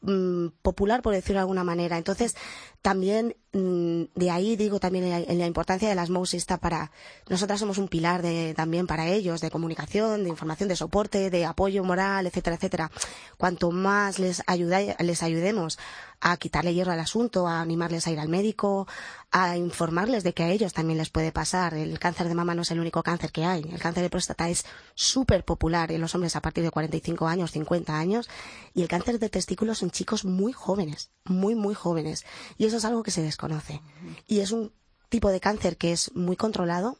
mm, 0.00 0.48
popular, 0.62 1.02
por 1.02 1.12
decirlo 1.12 1.38
de 1.38 1.42
alguna 1.42 1.64
manera. 1.64 1.98
Entonces, 1.98 2.34
también 2.82 3.36
mm, 3.52 4.02
de 4.14 4.30
ahí 4.30 4.56
digo 4.56 4.80
también 4.80 5.08
la, 5.08 5.20
la 5.20 5.46
importancia 5.46 5.88
de 5.88 5.94
las 5.94 6.10
MOUS 6.10 6.34
está 6.34 6.58
para 6.58 6.90
nosotras 7.28 7.60
somos 7.60 7.78
un 7.78 7.88
pilar 7.88 8.22
de, 8.22 8.54
también 8.54 8.86
para 8.86 9.08
ellos 9.08 9.40
de 9.40 9.50
comunicación, 9.50 10.24
de 10.24 10.28
información, 10.28 10.68
de 10.68 10.76
soporte, 10.76 11.30
de 11.30 11.44
apoyo 11.44 11.84
moral, 11.84 12.26
etcétera, 12.26 12.56
etcétera. 12.56 12.90
Cuanto 13.38 13.70
más 13.70 14.18
les 14.18 14.42
ayuda, 14.46 14.80
les 14.98 15.22
ayudemos 15.22 15.78
a 16.20 16.36
quitarle 16.36 16.74
hierro 16.74 16.92
al 16.92 17.00
asunto, 17.00 17.48
a 17.48 17.60
animarles 17.60 18.06
a 18.06 18.10
ir 18.10 18.20
al 18.20 18.28
médico, 18.28 18.86
a 19.32 19.56
informarles 19.56 20.22
de 20.22 20.32
que 20.32 20.44
a 20.44 20.50
ellos 20.50 20.72
también 20.72 20.98
les 20.98 21.10
puede 21.10 21.32
pasar. 21.32 21.74
El 21.74 21.98
cáncer 21.98 22.28
de 22.28 22.34
mama 22.34 22.54
no 22.54 22.62
es 22.62 22.70
el 22.70 22.80
único 22.80 23.02
cáncer 23.02 23.32
que 23.32 23.44
hay. 23.44 23.62
El 23.62 23.80
cáncer 23.80 24.02
de 24.02 24.10
próstata 24.10 24.48
es 24.48 24.64
súper 24.94 25.44
popular 25.44 25.90
en 25.90 26.00
los 26.00 26.14
hombres 26.14 26.36
a 26.36 26.42
partir 26.42 26.62
de 26.62 26.70
45 26.70 27.26
años, 27.26 27.50
50 27.50 27.98
años, 27.98 28.28
y 28.74 28.82
el 28.82 28.88
cáncer 28.88 29.18
de 29.18 29.30
testículos 29.30 29.82
en 29.82 29.90
chicos 29.90 30.24
muy 30.24 30.52
jóvenes, 30.52 31.10
muy, 31.24 31.54
muy 31.54 31.74
jóvenes. 31.74 32.24
Y 32.58 32.66
eso 32.72 32.78
es 32.78 32.84
algo 32.84 33.02
que 33.02 33.10
se 33.10 33.22
desconoce. 33.22 33.80
Y 34.26 34.40
es 34.40 34.50
un 34.50 34.72
tipo 35.08 35.30
de 35.30 35.40
cáncer 35.40 35.76
que 35.76 35.92
es 35.92 36.12
muy 36.14 36.36
controlado 36.36 36.96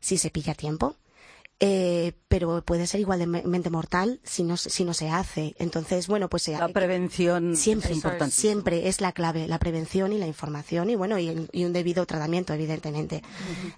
si 0.00 0.18
se 0.18 0.30
pilla 0.30 0.52
a 0.52 0.56
tiempo. 0.56 0.96
Eh, 1.60 2.12
pero 2.28 2.62
puede 2.64 2.86
ser 2.86 3.00
igualmente 3.00 3.68
mortal 3.68 4.20
si 4.22 4.44
no, 4.44 4.56
se- 4.56 4.70
si 4.70 4.84
no 4.84 4.94
se 4.94 5.08
hace. 5.10 5.56
Entonces, 5.58 6.06
bueno, 6.06 6.28
pues 6.28 6.44
se- 6.44 6.52
La 6.56 6.68
prevención 6.68 7.56
siempre 7.56 7.90
es 7.90 7.96
importante. 7.96 8.32
siempre 8.32 8.86
es 8.88 9.00
la 9.00 9.10
clave, 9.10 9.48
la 9.48 9.58
prevención 9.58 10.12
y 10.12 10.18
la 10.18 10.28
información 10.28 10.88
y 10.88 10.94
bueno, 10.94 11.18
y, 11.18 11.48
y 11.50 11.64
un 11.64 11.72
debido 11.72 12.06
tratamiento, 12.06 12.52
evidentemente. 12.54 13.24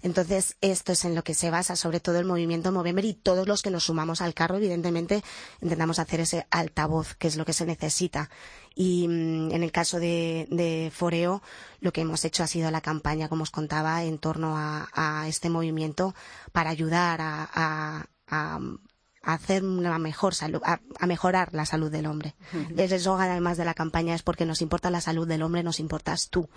Entonces, 0.02 0.56
esto 0.60 0.92
es 0.92 1.06
en 1.06 1.14
lo 1.14 1.25
que 1.25 1.32
se 1.32 1.50
basa 1.50 1.75
sobre 1.75 2.00
todo 2.00 2.18
el 2.18 2.26
movimiento 2.26 2.70
Movember 2.70 3.06
y 3.06 3.14
todos 3.14 3.49
los 3.49 3.62
que 3.62 3.70
nos 3.70 3.84
sumamos 3.84 4.20
al 4.20 4.34
carro, 4.34 4.56
evidentemente, 4.58 5.22
intentamos 5.62 5.99
hacer 5.99 6.20
ese 6.20 6.46
altavoz, 6.50 7.14
que 7.14 7.28
es 7.28 7.37
lo 7.37 7.46
que 7.46 7.54
se 7.54 7.64
necesita. 7.64 8.28
Y 8.75 9.07
mm, 9.09 9.50
en 9.53 9.62
el 9.62 9.73
caso 9.73 9.99
de, 9.99 10.47
de 10.50 10.91
Foreo, 10.95 11.43
lo 11.81 11.93
que 11.93 12.00
hemos 12.03 12.25
hecho 12.25 12.43
ha 12.43 12.47
sido 12.47 12.71
la 12.71 12.81
campaña, 12.81 13.29
como 13.29 13.43
os 13.43 13.50
contaba, 13.50 14.05
en 14.05 14.19
torno 14.19 14.57
a, 14.57 14.89
a 14.95 15.29
este 15.29 15.50
movimiento 15.50 16.15
para 16.53 16.71
ayudar 16.71 17.21
a, 17.21 17.49
a- 17.53 18.07
a- 18.29 18.61
a 19.23 19.35
hacer 19.35 19.62
una 19.65 19.99
mejor 19.99 20.35
salud, 20.35 20.62
a, 20.65 20.81
a 20.99 21.07
mejorar 21.07 21.53
la 21.53 21.67
salud 21.67 21.91
del 21.91 22.07
hombre. 22.07 22.35
El 22.75 22.91
eslogan 22.93 23.29
además 23.31 23.59
de 23.59 23.67
la 23.67 23.75
campaña 23.75 24.15
es 24.15 24.23
porque 24.23 24.47
nos 24.47 24.62
importa 24.62 24.89
la 24.91 25.03
salud 25.03 25.29
del 25.29 25.43
hombre, 25.43 25.62
nos 25.62 25.79
importas 25.79 26.31
tú. 26.31 26.49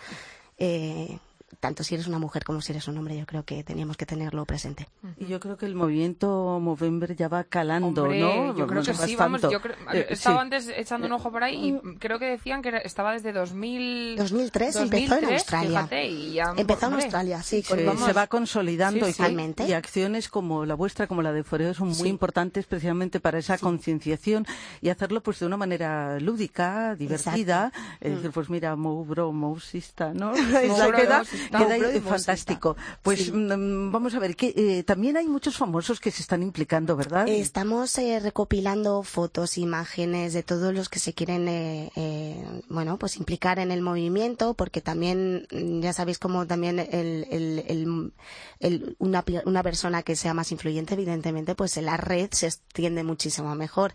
Eh, 0.57 1.19
tanto 1.59 1.83
si 1.83 1.95
eres 1.95 2.07
una 2.07 2.19
mujer 2.19 2.43
como 2.43 2.61
si 2.61 2.71
eres 2.71 2.87
un 2.87 2.97
hombre, 2.97 3.17
yo 3.17 3.25
creo 3.25 3.43
que 3.43 3.63
teníamos 3.63 3.97
que 3.97 4.05
tenerlo 4.05 4.45
presente. 4.45 4.87
Y 5.17 5.25
yo 5.27 5.39
creo 5.39 5.57
que 5.57 5.65
el 5.65 5.75
movimiento 5.75 6.59
Movember 6.61 7.15
ya 7.15 7.27
va 7.27 7.43
calando, 7.43 8.03
Hombre, 8.03 8.19
¿no? 8.19 8.55
Yo 8.55 8.67
creo 8.67 8.83
que 8.83 8.93
Más 8.93 9.01
sí, 9.05 9.15
vamos. 9.15 9.41
tanto. 9.41 9.51
Yo 9.53 9.61
creo, 9.61 9.75
Eh, 9.93 10.07
estaba 10.09 10.37
sí. 10.37 10.41
antes 10.41 10.67
echando 10.75 11.07
un 11.07 11.13
ojo 11.13 11.31
por 11.31 11.43
ahí 11.43 11.75
y 11.83 11.95
creo 11.97 12.19
que 12.19 12.25
decían 12.25 12.61
que 12.61 12.71
estaba 12.83 13.13
desde 13.13 13.31
2000, 13.33 14.15
2003 14.17 14.75
empezó 14.77 15.03
en 15.03 15.09
2003, 15.21 15.33
Australia. 15.41 15.69
fíjate, 15.69 16.05
y 16.07 16.33
ya, 16.33 16.53
Empezó 16.57 16.87
en 16.87 16.93
Australia, 16.93 17.43
sí, 17.43 17.63
vamos. 17.85 18.03
se 18.05 18.13
va 18.13 18.27
consolidando 18.27 19.05
Sí, 19.05 19.23
y, 19.59 19.63
y 19.69 19.73
acciones 19.73 20.29
como 20.29 20.65
la 20.65 20.75
vuestra, 20.75 21.07
como 21.07 21.21
la 21.21 21.31
de 21.31 21.43
Foreo, 21.43 21.73
son 21.73 21.87
muy 21.89 21.95
Sí. 21.95 22.07
importantes 22.07 22.65
precisamente 22.65 23.19
para 23.19 23.37
esa 23.39 23.57
concienciación 23.57 24.45
y 24.81 24.89
hacerlo 24.89 25.21
pues 25.21 25.39
de 25.39 25.45
una 25.45 25.57
manera 25.57 26.19
lúdica, 26.19 26.95
divertida. 26.95 27.71
Es 28.01 28.15
decir, 28.15 28.31
pues 28.31 28.49
mira, 28.49 28.75
Mou 28.75 29.03
Bro, 29.05 29.31
Mousista, 29.31 30.13
¿no? 30.13 30.33
Exacto. 30.35 31.29
Queda 31.49 32.01
fantástico. 32.01 32.75
Pues 33.01 33.25
Sí. 33.25 33.31
mm, 33.31 33.91
vamos 33.91 34.13
a 34.15 34.19
ver, 34.19 34.35
que 34.35 34.53
eh, 34.55 34.83
también 34.83 35.17
hay 35.17 35.27
muchos 35.27 35.57
famosos 35.57 35.99
que 35.99 36.11
se 36.11 36.21
están 36.21 36.43
implicando, 36.43 36.95
¿verdad? 36.95 37.27
Estamos 37.27 37.97
eh, 37.97 38.19
recopilando 38.19 39.03
fotos, 39.03 39.57
imágenes 39.57 40.33
de 40.33 40.43
todos 40.43 40.73
los 40.73 40.89
que 40.89 40.99
se 40.99 41.13
quieren, 41.13 41.47
eh, 41.47 41.91
eh, 41.95 42.43
bueno, 42.69 42.97
pues 42.97 43.17
implicar 43.17 43.59
en 43.59 43.71
el 43.71 43.81
movimiento, 43.81 44.53
porque 44.53 44.81
también, 44.81 45.47
mm, 45.51 45.81
ya 45.81 45.93
sabéis 45.93 46.19
como 46.19 46.45
también 46.47 46.79
el, 46.79 47.27
el- 47.29 47.63
el- 47.67 48.13
el- 48.59 48.95
una, 48.99 49.23
una 49.45 49.63
persona 49.63 50.03
que 50.03 50.15
sea 50.15 50.33
más 50.33 50.51
influyente, 50.51 50.93
evidentemente, 50.93 51.55
pues 51.55 51.77
en 51.77 51.85
la 51.85 51.97
red 51.97 52.29
se 52.31 52.47
extiende 52.47 53.03
muchísimo 53.03 53.53
mejor. 53.55 53.93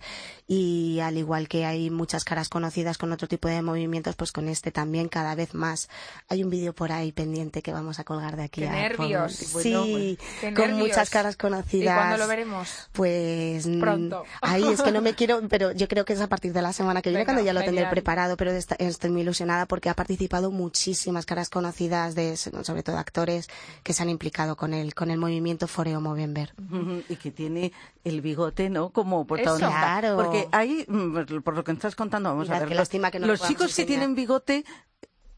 Y 0.51 0.99
al 1.01 1.19
igual 1.19 1.47
que 1.47 1.67
hay 1.67 1.91
muchas 1.91 2.25
caras 2.25 2.49
conocidas 2.49 2.97
con 2.97 3.13
otro 3.13 3.29
tipo 3.29 3.49
de 3.49 3.61
movimientos, 3.61 4.17
pues 4.17 4.33
con 4.33 4.49
este 4.49 4.73
también 4.73 5.09
cada 5.09 5.35
vez 5.35 5.53
más. 5.53 5.91
Hay 6.31 6.43
un 6.43 6.49
vídeo 6.49 6.73
por 6.73 6.91
ahí 6.91 7.13
pendiente 7.13 7.61
que 7.61 7.71
vamos 7.71 7.99
a 7.99 8.05
colgar 8.05 8.35
de 8.37 8.45
aquí 8.45 8.63
Qué 8.63 8.69
a 8.69 8.73
nervios. 8.73 9.35
Sí, 9.35 9.53
Bueno, 9.53 10.17
Qué 10.41 10.55
con 10.55 10.69
nervios. 10.69 10.89
muchas 10.89 11.11
caras 11.11 11.35
¿Y 11.35 11.37
conocidas. 11.37 11.95
cuándo 11.99 12.17
lo 12.17 12.27
veremos? 12.27 12.89
Pues 12.93 13.67
mm, 13.67 13.79
Pronto. 13.79 14.25
Ahí 14.41 14.65
es 14.67 14.81
que 14.81 14.91
no 14.91 15.03
me 15.03 15.15
quiero, 15.17 15.43
pero 15.51 15.73
yo 15.73 15.87
creo 15.87 16.07
que 16.07 16.15
es 16.15 16.21
a 16.23 16.29
partir 16.29 16.55
de 16.55 16.63
la 16.63 16.73
semana 16.73 17.03
que 17.03 17.11
viene 17.11 17.25
Venga, 17.25 17.35
cuando 17.35 17.45
ya 17.47 17.53
lo 17.53 17.63
tendré 17.63 17.85
preparado, 17.91 18.39
pero 18.39 18.51
estoy 18.53 19.11
muy 19.11 19.21
ilusionada 19.21 19.67
porque 19.67 19.91
ha 19.91 19.95
participado 19.95 20.51
muchísimas 20.51 21.27
caras 21.27 21.51
conocidas 21.51 22.15
de 22.15 22.39
sobre 22.39 22.83
todo 22.83 22.97
actores 22.97 23.49
que 23.83 23.93
se 23.93 24.03
han 24.03 24.09
implicado 24.09 24.57
con 24.57 24.73
el 24.73 24.95
con 24.95 25.11
el 25.11 25.19
movimiento 25.19 25.69
Foreo 25.69 26.01
Movember. 26.01 26.55
Y 27.11 27.17
que 27.17 27.31
tiene 27.31 27.73
el 28.05 28.23
bigote, 28.23 28.71
¿no? 28.71 28.89
Como 28.91 29.27
protagonista. 29.27 29.69
Claro. 29.69 30.17
Porque 30.17 30.38
ahí, 30.53 30.85
mm, 30.89 31.41
por 31.43 31.55
lo 31.57 31.65
que 31.65 31.73
me 31.73 31.77
estás 31.77 31.95
contando, 31.97 32.29
vamos 32.31 32.47
Mira, 32.47 32.57
a 32.57 32.61
ver. 32.61 32.69
qué 32.69 32.75
los- 32.75 32.81
lástima 32.81 33.11
que 33.11 33.19
no 33.19 33.27
lo 33.27 33.33
los 33.35 33.41
chicos 33.43 33.67
que 33.75 33.83
enseñar. 33.83 33.87
tienen 33.89 34.15
bigote 34.15 34.65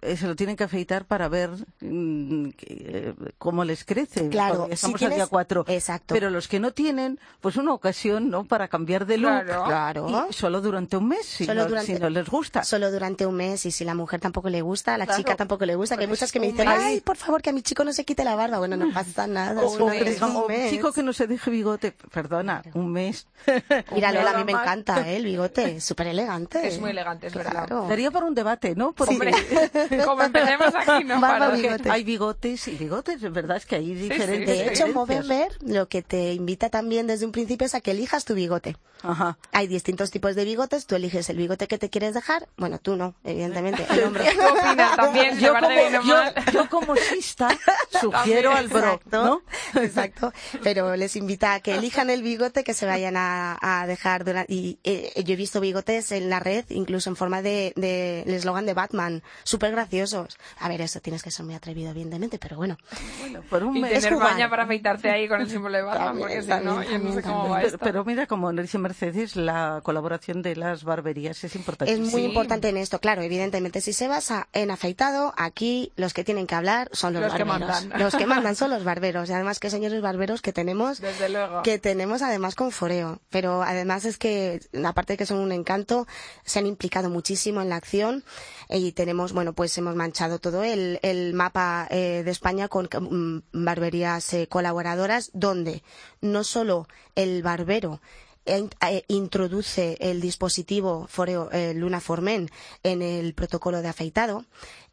eh, 0.03 0.17
se 0.17 0.27
lo 0.27 0.35
tienen 0.37 0.57
que 0.57 0.65
afeitar 0.65 1.05
para 1.05 1.29
ver 1.29 1.51
mm, 1.81 2.51
que- 2.51 2.67
eh, 2.69 3.15
cómo 3.39 3.65
les 3.65 3.85
crece. 3.85 4.29
Claro, 4.29 4.55
Todavía 4.55 4.77
si 4.77 4.87
estamos 4.87 5.03
al 5.03 5.15
día 5.15 5.27
4. 5.27 5.65
Exacto. 5.69 6.15
Pero 6.15 6.31
los 6.31 6.49
que 6.49 6.59
no 6.61 6.73
tienen, 6.73 7.19
pues 7.41 7.57
una 7.57 7.73
ocasión, 7.75 8.31
¿no? 8.31 8.45
Para 8.45 8.69
cambiar 8.69 9.07
de 9.07 9.19
look. 9.19 9.31
Claro. 9.45 9.65
Claro. 9.65 10.27
Y 10.31 10.33
solo 10.33 10.61
durante 10.61 10.97
un 10.97 11.09
mes, 11.09 11.27
si, 11.27 11.45
Solo 11.45 11.63
no, 11.63 11.69
durante- 11.69 11.95
si 11.95 12.01
no 12.01 12.09
les 12.11 12.29
gusta. 12.29 12.65
Solo 12.65 12.91
durante 12.91 13.27
un 13.27 13.35
mes 13.37 13.67
y 13.67 13.71
si 13.71 13.85
la 13.85 13.95
mujer 13.95 14.21
tampoco 14.21 14.49
le 14.49 14.63
gusta, 14.63 14.95
a 14.95 14.99
la 14.99 15.07
Claro. 15.07 15.19
chica 15.19 15.37
tampoco 15.37 15.67
le 15.67 15.75
gusta, 15.75 15.97
que 15.97 16.03
hay 16.05 16.09
muchas 16.09 16.33
que 16.33 16.41
me 16.41 16.47
dicen, 16.51 16.69
mes. 16.69 16.79
ay, 16.81 17.01
por 17.01 17.17
favor, 17.17 17.43
que 17.43 17.51
a 17.51 17.53
mi 17.53 17.63
chico 17.63 17.85
no 17.85 17.93
se 17.93 18.05
quite 18.05 18.25
la 18.25 18.35
barba. 18.37 18.59
Bueno, 18.59 18.77
no 18.77 18.93
pasa 18.93 19.27
nada. 19.27 19.61
O, 19.63 19.71
un 19.85 19.91
que 19.93 20.05
mes, 20.05 20.23
un 20.23 20.31
"Oh, 20.37 20.43
un 20.43 20.49
mes". 20.49 20.71
chico 20.71 20.93
que 20.93 21.03
no 21.03 21.13
se 21.13 21.27
deje 21.27 21.51
bigote, 21.51 21.93
perdona, 22.13 22.63
un 22.75 22.91
mes. 22.93 23.27
Mira, 23.95 24.13
Lola, 24.13 24.31
a 24.33 24.39
mí 24.39 24.45
me 24.45 24.53
encanta 24.53 25.07
¿eh? 25.09 25.17
el 25.17 25.25
bigote, 25.25 25.77
es 25.77 25.85
súper 25.85 26.09
elegante. 26.09 26.67
Es 26.67 26.81
muy 26.81 26.91
elegante, 26.91 27.27
es 27.27 27.35
verdad. 27.35 27.51
Claro. 27.67 27.87
Daría 27.89 28.11
para 28.11 28.27
un 28.27 28.35
debate, 28.35 28.75
¿no? 28.75 28.93
Porque- 28.93 29.15
Hombre, 29.15 29.33
como 30.05 30.23
empecemos 30.23 30.75
aquí, 30.75 31.05
no 31.05 31.21
Barba, 31.21 31.55
hay 31.91 32.05
bigotes 32.05 32.69
y 32.69 32.73
bigotes, 32.73 33.23
es 33.23 33.33
verdad 33.33 33.57
es 33.57 33.67
que 33.67 33.77
hay 33.77 33.87
sí, 33.87 33.95
diferentes. 33.95 34.47
De 34.47 34.69
hecho. 34.69 34.87
Movember 34.89 35.57
lo 35.61 35.89
que 35.89 36.03
te 36.03 36.33
invita 36.35 36.69
también 36.69 37.07
desde 37.07 37.27
un 37.27 37.33
principio 37.33 37.67
es 37.67 37.75
a 37.75 37.81
que 37.81 37.93
elijas 37.93 38.25
tu 38.25 38.35
bigote. 38.35 38.77
Ajá. 39.03 39.39
Hay 39.53 39.67
distintos 39.67 40.11
tipos 40.11 40.35
de 40.35 40.45
bigotes, 40.45 40.87
tú 40.87 40.95
eliges 40.95 41.31
el 41.31 41.37
bigote 41.37 41.69
que 41.69 41.79
te 41.79 41.89
quieres 41.89 42.13
dejar. 42.15 42.49
Bueno, 42.57 42.79
tú 42.79 42.97
no, 42.97 43.15
evidentemente, 43.25 43.87
el 43.91 44.05
hombre. 44.05 44.25
¿Qué 44.31 44.39
opinas 44.39 44.97
también? 44.97 45.39
¿Te 45.39 45.45
Yo 45.45 45.55
como, 45.55 45.71
yo, 46.05 46.17
yo 46.53 46.69
como 46.69 46.97
sista 46.97 47.49
sugiero 48.01 48.53
al 48.53 48.69
bro, 48.69 48.79
Exacto, 48.79 49.25
¿no? 49.25 49.43
exacto. 49.81 50.33
Pero 50.63 50.97
les 50.97 51.17
invita 51.17 51.55
a 51.55 51.61
que 51.61 51.75
elijan 51.75 52.11
el 52.11 52.23
bigote 52.23 52.65
que 52.65 52.75
se 52.75 52.87
vayan 52.87 53.17
a, 53.17 53.59
a 53.61 53.87
dejar 53.87 54.25
durante. 54.25 54.53
Y 54.53 54.79
eh, 54.85 55.23
yo 55.25 55.33
he 55.35 55.37
visto 55.37 55.61
bigotes 55.61 56.13
en 56.13 56.29
la 56.29 56.41
red, 56.41 56.65
incluso 56.69 57.09
en 57.09 57.17
forma 57.17 57.43
de, 57.43 57.73
de 57.77 58.23
el 58.23 58.35
eslogan 58.35 58.67
de 58.67 58.75
Batman, 58.75 59.23
súper 59.45 59.75
graciosos. 59.81 60.37
A 60.59 60.69
ver, 60.69 60.81
eso 60.81 61.01
tienes 61.01 61.23
que 61.23 61.31
ser 61.31 61.45
muy 61.47 61.55
atrevido, 61.55 61.91
evidentemente, 61.91 62.39
pero 62.39 62.57
bueno. 62.57 62.77
Bueno, 63.21 63.43
por 63.49 63.63
un 63.65 63.77
Y 63.77 63.81
mes. 63.81 64.03
tener 64.03 64.19
maña 64.19 64.49
para 64.51 64.65
afeitarte 64.65 65.11
ahí 65.11 65.29
con 65.29 65.41
el 65.41 65.49
símbolo 65.51 65.77
de 65.77 65.83
Batman, 65.83 66.07
También, 66.09 66.29
porque 66.29 66.43
si 66.43 66.49
también, 66.49 66.75
no, 66.75 66.83
yo 66.83 66.99
no 66.99 67.13
sé 67.15 67.23
cómo 67.23 67.35
va 67.37 67.43
también. 67.43 67.55
Pero, 67.61 67.67
esto. 67.67 67.79
pero 67.79 68.05
mira, 68.05 68.27
como 68.27 68.53
dice 68.53 68.79
Mercedes, 68.79 69.37
la 69.37 69.81
colaboración 69.83 70.43
de 70.43 70.57
las 70.57 70.85
barberías 70.85 71.43
es 71.45 71.55
importante. 71.57 71.93
Es 71.93 72.01
muy 72.01 72.11
Sí. 72.11 72.27
importante 72.27 72.69
en 72.69 72.77
esto, 72.77 72.99
claro, 73.01 73.23
evidentemente. 73.23 73.81
Si 73.81 73.93
se 73.93 74.09
basa 74.09 74.49
en 74.53 74.71
afeitado, 74.71 75.33
aquí 75.37 75.93
los 75.97 76.13
que 76.15 76.25
tienen 76.25 76.47
que 76.47 76.55
hablar 76.55 76.89
son 76.93 77.13
los, 77.15 77.23
Los 77.23 77.35
que 77.35 77.45
barberos. 77.45 77.69
mandan. 77.83 77.99
Los 78.01 78.15
que 78.15 78.27
mandan 78.27 78.57
son 78.57 78.71
los 78.71 78.85
barberos. 78.85 79.29
Y 79.29 79.33
además, 79.33 79.59
que 79.61 79.71
señores 79.71 80.01
barberos 80.03 80.43
que 80.43 80.53
tenemos, 80.53 81.01
Desde 81.01 81.29
luego. 81.29 81.63
que 81.63 81.79
tenemos 81.79 82.23
además 82.23 82.55
con 82.55 82.71
Foreo. 82.71 83.21
Pero 83.31 83.63
además 83.63 84.05
es 84.05 84.19
que, 84.19 84.61
aparte 84.85 85.15
de 85.15 85.17
que 85.19 85.27
son 85.27 85.39
un 85.39 85.53
encanto, 85.53 86.07
se 86.45 86.59
han 86.59 86.67
implicado 86.67 87.09
muchísimo 87.11 87.61
en 87.63 87.69
la 87.69 87.77
acción 87.77 88.25
y 88.69 88.93
tenemos, 88.93 89.33
bueno, 89.33 89.53
pues 89.53 89.70
hemos 89.79 89.95
manchado 89.97 90.39
todo 90.39 90.63
el, 90.63 90.99
mapa 91.35 91.87
eh, 91.91 92.23
de 92.25 92.31
España 92.31 92.69
con 92.69 92.89
mm, 92.93 93.43
barberías 93.53 94.33
eh, 94.35 94.47
colaboradoras 94.49 95.31
donde 95.33 95.83
no 96.21 96.45
solo 96.45 96.87
el 97.15 97.43
barbero 97.43 98.01
eh, 98.47 99.05
introduce 99.09 99.97
el 100.01 100.21
dispositivo 100.21 101.07
Foreo 101.09 101.51
eh, 101.53 101.75
Luna 101.75 102.01
Formen 102.01 102.51
en 102.83 103.03
el 103.03 103.35
protocolo 103.35 103.83
de 103.83 103.89
afeitado 103.89 104.45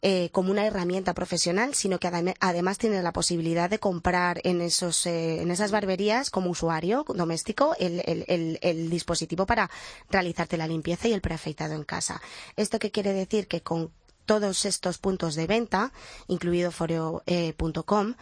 eh, 0.03 0.29
como 0.31 0.51
una 0.51 0.67
herramienta 0.67 1.13
profesional, 1.15 1.74
sino 1.74 1.98
que 1.98 2.07
adem- 2.10 2.36
además 2.39 2.77
tiene 2.77 3.01
la 3.01 3.13
posibilidad 3.13 3.67
de 3.69 3.79
comprar 3.79 4.41
en 4.43 4.62
esos 4.62 5.05
eh, 5.07 5.41
en 5.41 5.50
esas 5.50 5.72
barberías 5.72 6.29
como 6.29 6.51
usuario 6.51 7.03
doméstico 7.07 7.74
el- 7.79 8.03
el 8.62 8.89
dispositivo 8.89 9.46
para 9.48 9.72
realizarte 10.12 10.57
la 10.57 10.67
limpieza 10.67 11.07
y 11.07 11.13
el 11.13 11.22
preafeitado 11.22 11.74
en 11.74 11.84
casa. 11.84 12.22
¿Esto 12.57 12.77
qué 12.79 12.91
quiere 12.91 13.13
decir? 13.13 13.48
Que 13.48 13.62
con 13.62 13.91
todos 14.27 14.65
estos 14.65 15.00
puntos 15.00 15.34
de 15.34 15.48
venta, 15.48 15.91
incluido 16.27 16.72
foreo.com, 16.72 18.13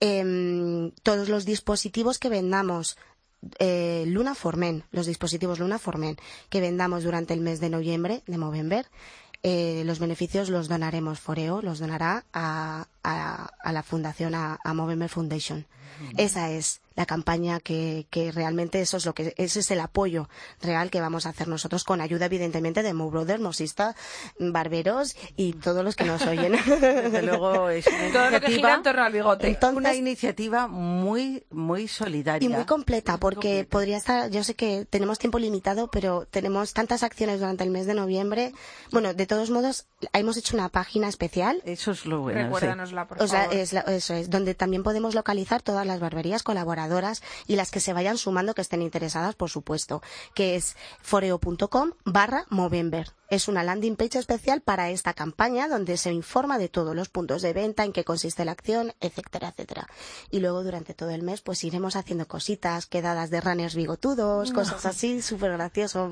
em, 0.00 0.92
todos 1.02 1.28
los 1.28 1.44
dispositivos 1.44 2.18
que 2.18 2.30
vendamos 2.30 2.96
eh, 3.58 4.04
Luna 4.06 4.34
Formen, 4.34 4.84
los 4.90 5.06
dispositivos 5.06 5.58
Luna 5.58 5.78
Formen 5.78 6.16
que 6.48 6.60
vendamos 6.60 7.04
durante 7.04 7.34
el 7.34 7.40
mes 7.40 7.60
de 7.60 7.70
noviembre, 7.70 8.22
de 8.26 8.38
Movember, 8.38 8.86
eh, 9.42 9.82
los 9.84 10.00
beneficios 10.00 10.48
los 10.48 10.68
donaremos 10.68 11.20
Foreo, 11.20 11.62
los 11.62 11.78
donará 11.78 12.24
a, 12.32 12.88
a- 13.10 13.50
a 13.62 13.72
la 13.72 13.82
fundación, 13.82 14.34
a, 14.34 14.58
a 14.62 14.74
Movember 14.74 15.08
Foundation. 15.08 15.66
Esa 16.16 16.50
es 16.50 16.80
la 16.94 17.06
campaña 17.06 17.58
que, 17.60 18.06
que 18.10 18.30
realmente 18.30 18.80
eso 18.80 18.98
es 18.98 19.06
lo 19.06 19.14
que 19.14 19.34
ese 19.36 19.60
es 19.60 19.70
el 19.72 19.80
apoyo 19.80 20.28
real 20.60 20.90
que 20.90 21.00
vamos 21.00 21.26
a 21.26 21.30
hacer 21.30 21.48
nosotros 21.48 21.82
con 21.82 22.00
ayuda 22.00 22.26
evidentemente 22.26 22.82
de 22.84 22.92
Mo 22.92 23.10
Brothers, 23.10 23.40
Mosista, 23.40 23.96
Barberos 24.38 25.16
y 25.36 25.52
todos 25.54 25.84
los 25.84 25.96
que 25.96 26.04
nos 26.04 26.22
oyen. 26.26 26.52
Desde 26.80 27.22
luego 27.22 27.68
es 27.70 27.86
una 27.86 28.12
Todo 28.12 28.30
lo 28.30 28.40
que 28.40 28.46
gira 28.46 28.74
iniciativa, 28.74 28.74
en 28.74 28.82
torno 28.82 29.02
al 29.02 29.12
bigote. 29.12 29.48
Entonces- 29.48 29.76
una 29.76 29.94
iniciativa 29.94 30.68
muy, 30.68 31.44
muy 31.50 31.88
solidaria. 31.88 32.46
Y 32.46 32.52
muy 32.52 32.64
completa, 32.64 33.12
Muy 33.12 33.20
porque 33.20 33.48
completa. 33.48 33.70
podría 33.70 33.96
estar, 33.96 34.30
yo 34.30 34.44
sé 34.44 34.54
que 34.54 34.84
tenemos 34.88 35.18
tiempo 35.18 35.38
limitado, 35.38 35.90
pero 35.90 36.26
tenemos 36.30 36.74
tantas 36.74 37.02
acciones 37.02 37.40
durante 37.40 37.64
el 37.64 37.70
mes 37.70 37.86
de 37.86 37.94
noviembre. 37.94 38.52
Bueno, 38.92 39.14
de 39.14 39.26
todos 39.26 39.50
modos, 39.50 39.86
hemos 40.12 40.36
hecho 40.36 40.54
una 40.56 40.68
página 40.68 41.08
especial. 41.08 41.60
Eso 41.64 41.90
es 41.90 42.06
lo 42.06 42.20
bueno. 42.20 42.40
sí. 42.40 42.66
Por 43.06 43.22
O 43.22 43.28
sea, 43.28 43.44
es 43.46 43.72
la- 43.72 43.82
eso 43.82 44.14
es, 44.14 44.30
donde 44.30 44.54
también 44.54 44.82
podemos 44.82 45.14
localizar 45.14 45.62
todas 45.62 45.86
las 45.86 46.00
barberías 46.00 46.42
colaboradoras 46.42 47.22
y 47.46 47.56
las 47.56 47.70
que 47.70 47.80
se 47.80 47.92
vayan 47.92 48.18
sumando 48.18 48.54
que 48.54 48.62
estén 48.62 48.82
interesadas, 48.82 49.34
por 49.34 49.50
supuesto, 49.50 50.02
que 50.34 50.56
es 50.56 50.76
foreo.com 51.02 51.92
barra 52.04 52.44
Movember. 52.50 53.12
Es 53.30 53.46
una 53.46 53.62
landing 53.62 53.96
page 53.96 54.18
especial 54.18 54.62
para 54.62 54.88
esta 54.88 55.12
campaña 55.12 55.68
donde 55.68 55.98
se 55.98 56.10
informa 56.12 56.56
de 56.56 56.70
todos 56.70 56.96
los 56.96 57.10
puntos 57.10 57.42
de 57.42 57.52
venta, 57.52 57.84
en 57.84 57.92
qué 57.92 58.02
consiste 58.02 58.44
la 58.46 58.52
acción, 58.52 58.92
etcétera, 59.00 59.48
etcétera. 59.48 59.86
Y 60.30 60.40
luego 60.40 60.64
durante 60.64 60.94
todo 60.94 61.10
el 61.10 61.22
mes 61.22 61.42
pues 61.42 61.62
iremos 61.62 61.94
haciendo 61.94 62.26
cositas, 62.26 62.86
quedadas 62.86 63.28
de 63.28 63.42
runners 63.42 63.74
bigotudos, 63.74 64.50
cosas 64.52 64.86
así, 64.86 65.20
súper 65.20 65.52
gracioso. 65.52 66.08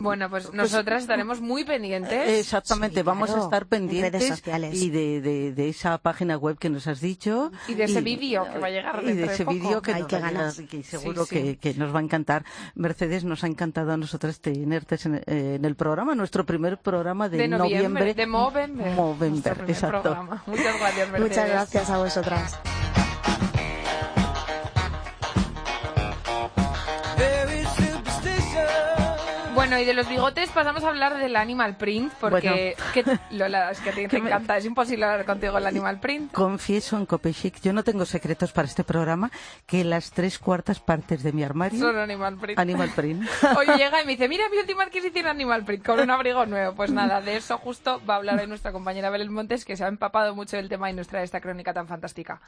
Bueno, 0.00 0.28
pues 0.28 0.52
nosotras 0.52 1.02
estaremos 1.02 1.40
muy 1.40 1.64
pendientes. 1.64 2.28
Exactamente, 2.40 2.96
Sí, 3.00 3.02
vamos 3.04 3.30
a 3.30 3.38
estar 3.44 3.62
en 3.62 3.68
pendientes 3.68 4.12
redes 4.20 4.28
sociales. 4.38 4.74
y 4.82 4.90
de, 4.90 5.20
de, 5.20 5.52
de 5.52 5.68
esa 5.68 5.98
página 5.98 6.36
web 6.36 6.58
que 6.58 6.68
nos 6.68 6.88
has 6.88 7.00
dicho. 7.00 7.52
Y 7.68 7.74
de 7.74 7.84
ese 7.84 8.00
vídeo 8.00 8.44
que 8.52 8.58
va 8.58 8.66
a 8.66 8.70
llegar 8.70 9.04
Y 9.04 9.12
de 9.12 9.24
ese 9.26 9.44
vídeo 9.44 9.80
que, 9.82 9.92
Ay, 9.92 10.02
nos 10.02 10.10
llegar 10.10 10.32
ganas. 10.34 10.58
y 10.58 10.66
que 10.66 10.82
seguro 10.82 11.26
Sí, 11.26 11.36
Que, 11.36 11.56
que 11.58 11.74
nos 11.74 11.94
va 11.94 12.00
a 12.00 12.02
encantar. 12.02 12.44
Mercedes, 12.74 13.22
nos 13.22 13.44
ha 13.44 13.46
encantado 13.46 13.92
a 13.92 13.96
nosotras 13.96 14.40
tenerte 14.40 14.96
en, 15.04 15.14
eh, 15.14 15.54
en 15.54 15.64
el 15.64 15.76
programa, 15.76 16.16
nuestro 16.16 16.39
primer 16.44 16.78
programa 16.78 17.28
de, 17.28 17.38
de 17.38 17.48
noviembre, 17.48 18.14
de 18.14 18.26
Movember. 18.26 18.92
Movember, 18.94 19.58
Nuestro 19.58 19.66
exacto. 19.68 20.02
programa. 20.02 20.42
Muchas 20.46 20.78
gracias, 20.78 21.10
Mercedes. 21.10 21.20
Muchas 21.20 21.48
gracias 21.48 21.90
a 21.90 21.98
vosotras. 21.98 22.58
Bueno, 29.70 29.84
y 29.84 29.86
de 29.86 29.94
los 29.94 30.08
bigotes 30.08 30.50
pasamos 30.50 30.82
a 30.82 30.88
hablar 30.88 31.16
del 31.16 31.36
animal 31.36 31.76
print, 31.76 32.12
porque 32.14 32.74
que, 32.92 33.04
Lola, 33.30 33.70
es 33.70 33.78
que 33.78 33.90
a 33.90 33.92
ti 33.92 34.08
te 34.08 34.16
encanta, 34.16 34.56
es 34.56 34.64
imposible 34.64 35.04
hablar 35.04 35.24
contigo 35.24 35.58
el 35.58 35.64
animal 35.64 36.00
print. 36.00 36.32
Confieso 36.32 36.96
en 36.96 37.06
Copechic, 37.06 37.60
yo 37.60 37.72
no 37.72 37.84
tengo 37.84 38.04
secretos 38.04 38.50
para 38.50 38.66
este 38.66 38.82
programa, 38.82 39.30
que 39.66 39.84
las 39.84 40.10
tres 40.10 40.40
cuartas 40.40 40.80
partes 40.80 41.22
de 41.22 41.30
mi 41.30 41.44
armario, 41.44 41.78
Son 41.78 41.96
animal 41.96 42.36
print. 42.36 42.58
Animal 42.58 42.90
Print. 42.96 43.28
Hoy 43.56 43.66
llega 43.78 44.02
y 44.02 44.06
me 44.06 44.10
dice, 44.10 44.28
mira 44.28 44.48
mi 44.48 44.58
última 44.58 44.82
adquisición 44.82 45.28
Animal 45.28 45.64
Print, 45.64 45.86
con 45.86 46.00
un 46.00 46.10
abrigo 46.10 46.46
nuevo. 46.46 46.74
Pues 46.74 46.90
nada, 46.90 47.20
de 47.20 47.36
eso 47.36 47.56
justo 47.56 48.02
va 48.10 48.14
a 48.14 48.16
hablar 48.16 48.40
hoy 48.40 48.48
nuestra 48.48 48.72
compañera 48.72 49.08
Belén 49.08 49.32
Montes, 49.32 49.64
que 49.64 49.76
se 49.76 49.84
ha 49.84 49.88
empapado 49.88 50.34
mucho 50.34 50.56
del 50.56 50.68
tema 50.68 50.90
y 50.90 50.94
nos 50.94 51.06
trae 51.06 51.22
esta 51.22 51.40
crónica 51.40 51.72
tan 51.72 51.86
fantástica. 51.86 52.40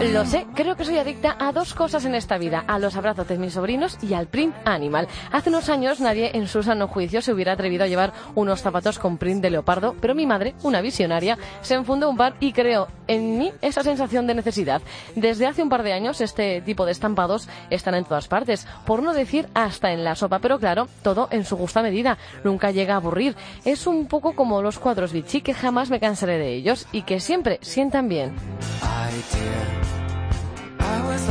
Lo 0.00 0.24
sé, 0.24 0.46
creo 0.54 0.76
que 0.76 0.86
soy 0.86 0.96
adicta 0.96 1.36
a 1.38 1.52
dos 1.52 1.74
cosas 1.74 2.06
en 2.06 2.14
esta 2.14 2.38
vida, 2.38 2.64
a 2.66 2.78
los 2.78 2.96
abrazos 2.96 3.28
de 3.28 3.36
mis 3.36 3.52
sobrinos 3.52 3.98
y 4.02 4.14
al 4.14 4.28
print 4.28 4.54
animal. 4.64 5.08
Hace 5.30 5.50
unos 5.50 5.68
años 5.68 6.00
nadie 6.00 6.30
en 6.34 6.48
su 6.48 6.62
sano 6.62 6.88
juicio 6.88 7.20
se 7.20 7.34
hubiera 7.34 7.52
atrevido 7.52 7.84
a 7.84 7.86
llevar 7.86 8.14
unos 8.34 8.62
zapatos 8.62 8.98
con 8.98 9.18
print 9.18 9.42
de 9.42 9.50
leopardo, 9.50 9.94
pero 10.00 10.14
mi 10.14 10.24
madre, 10.24 10.54
una 10.62 10.80
visionaria, 10.80 11.36
se 11.60 11.74
enfundó 11.74 12.08
un 12.08 12.16
par 12.16 12.34
y 12.40 12.52
creó 12.54 12.88
en 13.08 13.36
mí 13.36 13.52
esa 13.60 13.82
sensación 13.82 14.26
de 14.26 14.34
necesidad. 14.34 14.80
Desde 15.16 15.46
hace 15.46 15.62
un 15.62 15.68
par 15.68 15.82
de 15.82 15.92
años 15.92 16.22
este 16.22 16.62
tipo 16.62 16.86
de 16.86 16.92
estampados 16.92 17.46
están 17.68 17.94
en 17.94 18.06
todas 18.06 18.26
partes, 18.26 18.66
por 18.86 19.02
no 19.02 19.12
decir 19.12 19.48
hasta 19.52 19.92
en 19.92 20.02
la 20.02 20.14
sopa, 20.14 20.38
pero 20.38 20.58
claro, 20.58 20.88
todo 21.02 21.28
en 21.30 21.44
su 21.44 21.58
justa 21.58 21.82
medida, 21.82 22.16
nunca 22.42 22.70
llega 22.70 22.94
a 22.94 22.96
aburrir. 22.96 23.36
Es 23.66 23.86
un 23.86 24.06
poco 24.06 24.34
como 24.34 24.62
los 24.62 24.78
cuadros 24.78 25.12
Vichy 25.12 25.42
que 25.42 25.52
jamás 25.52 25.90
me 25.90 26.00
cansaré 26.00 26.38
de 26.38 26.54
ellos 26.54 26.86
y 26.90 27.02
que 27.02 27.20
siempre 27.20 27.58
sientan 27.60 28.08
bien. 28.08 28.32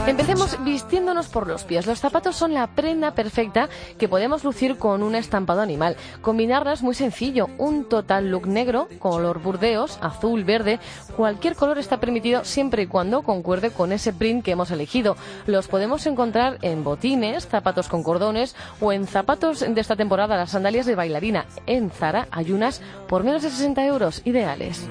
Empecemos 0.08 0.58
vistiéndonos 0.64 1.28
por 1.28 1.48
los 1.48 1.64
pies. 1.66 1.86
Los 1.86 2.00
zapatos 2.00 2.36
son 2.36 2.54
la 2.54 2.68
prenda 2.68 3.14
perfecta 3.14 3.70
que 3.98 4.08
podemos 4.08 4.44
lucir 4.44 4.78
con 4.78 5.04
un 5.04 5.14
estampado 5.14 5.62
animal. 5.62 5.98
Combinarlas 6.22 6.82
muy 6.82 6.96
sencillo. 6.96 7.48
Un 7.58 7.88
total 7.88 8.32
look 8.32 8.48
negro, 8.48 8.88
color 8.98 9.40
burdeos, 9.40 10.00
azul, 10.02 10.44
verde. 10.44 10.80
Cualquier 11.16 11.56
color 11.56 11.78
está 11.78 12.00
permitido 12.00 12.44
siempre 12.44 12.84
y 12.84 12.88
cuando 12.88 13.22
concuerde 13.22 13.72
con 13.72 13.92
ese 13.92 14.12
print 14.12 14.44
que 14.44 14.52
hemos 14.52 14.72
elegido. 14.72 15.16
Los 15.46 15.68
podemos 15.68 16.06
encontrar 16.08 16.58
en 16.64 16.84
botines, 16.84 17.48
zapatos 17.48 17.88
con 17.88 18.02
cordones 18.02 18.56
o 18.82 18.92
en 18.92 19.06
zapatos 19.06 19.60
de 19.60 19.80
esta 19.80 19.96
temporada, 19.96 20.38
las 20.38 20.52
sandalias 20.52 20.86
de 20.86 20.96
bailarina. 20.96 21.46
En 21.68 21.92
Zara 21.92 22.28
hay 22.32 22.52
unas 22.52 22.82
por 23.08 23.24
menos 23.24 23.44
de 23.44 23.52
60 23.52 23.86
euros, 23.86 24.22
ideales. 24.26 24.88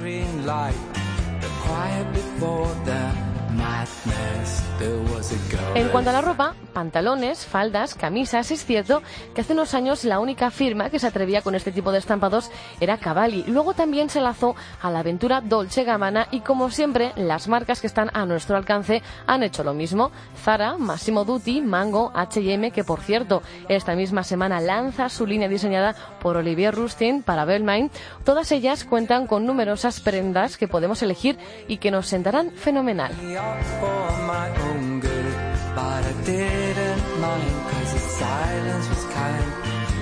En 5.75 5.88
cuanto 5.88 6.11
a 6.11 6.12
la 6.12 6.21
ropa, 6.21 6.55
pantalones, 6.73 7.47
faldas, 7.47 7.94
camisas, 7.94 8.51
es 8.51 8.64
cierto 8.64 9.03
que 9.35 9.40
hace 9.40 9.53
unos 9.53 9.75
años 9.75 10.05
la 10.05 10.21
única 10.21 10.51
firma 10.51 10.90
que 10.90 10.99
se 10.99 11.07
atrevía 11.07 11.42
con 11.42 11.55
este 11.55 11.73
tipo 11.73 11.92
de 11.92 11.99
estampados 11.99 12.51
era 12.81 12.99
Cavalli. 12.99 13.44
Luego 13.47 13.75
también 13.75 14.11
se 14.11 14.21
lanzó 14.21 14.55
a 14.81 14.90
la 14.90 15.01
aventura 15.01 15.40
Dolce 15.40 15.85
Gabbana 15.85 16.29
y 16.31 16.40
como 16.40 16.71
siempre 16.71 17.12
las 17.16 17.49
marcas 17.49 17.81
que 17.81 17.87
están 17.87 18.11
a 18.14 18.27
nuestro 18.27 18.57
alcance 18.57 19.03
han 19.27 19.42
hecho 19.42 19.64
lo 19.64 19.75
mismo. 19.75 20.11
Zara, 20.42 20.79
Massimo 20.79 21.25
Dutti, 21.25 21.61
Mango, 21.61 22.12
H&M, 22.14 22.71
que 22.71 22.85
por 22.85 23.01
cierto 23.01 23.42
esta 23.68 23.94
misma 23.94 24.25
semana 24.25 24.61
lanza 24.61 25.09
su 25.09 25.27
línea 25.27 25.49
diseñada 25.49 25.94
por 26.21 26.37
Olivier 26.37 26.75
Rustin 26.75 27.23
para 27.23 27.44
Belmain. 27.44 27.90
Todas 28.25 28.53
ellas 28.53 28.85
cuentan 28.85 29.27
con 29.27 29.47
numerosas 29.47 30.01
prendas 30.01 30.57
que 30.57 30.68
podemos 30.68 31.03
elegir 31.03 31.38
y 31.66 31.79
que 31.79 31.90
nos 31.90 32.07
sentarán 32.07 32.53
fenomenal. 32.53 33.12
Up 33.49 33.65
for 33.81 34.03
my 34.35 34.49
own 34.69 35.01
good, 35.01 35.33
but 35.77 36.01
I 36.13 36.15
didn't 36.33 37.05
mind, 37.25 37.57
cause 37.71 37.93
the 37.97 38.05
silence 38.25 38.87
was 38.93 39.05
kind. 39.21 39.51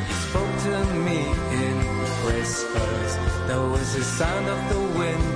You 0.09 0.17
spoke 0.27 0.55
to 0.67 0.77
me 1.07 1.21
in 1.63 1.77
whispers. 2.27 3.13
There 3.49 3.67
was 3.75 3.89
the 3.97 4.05
sound 4.19 4.47
of 4.55 4.61
the 4.73 4.83
wind 4.99 5.33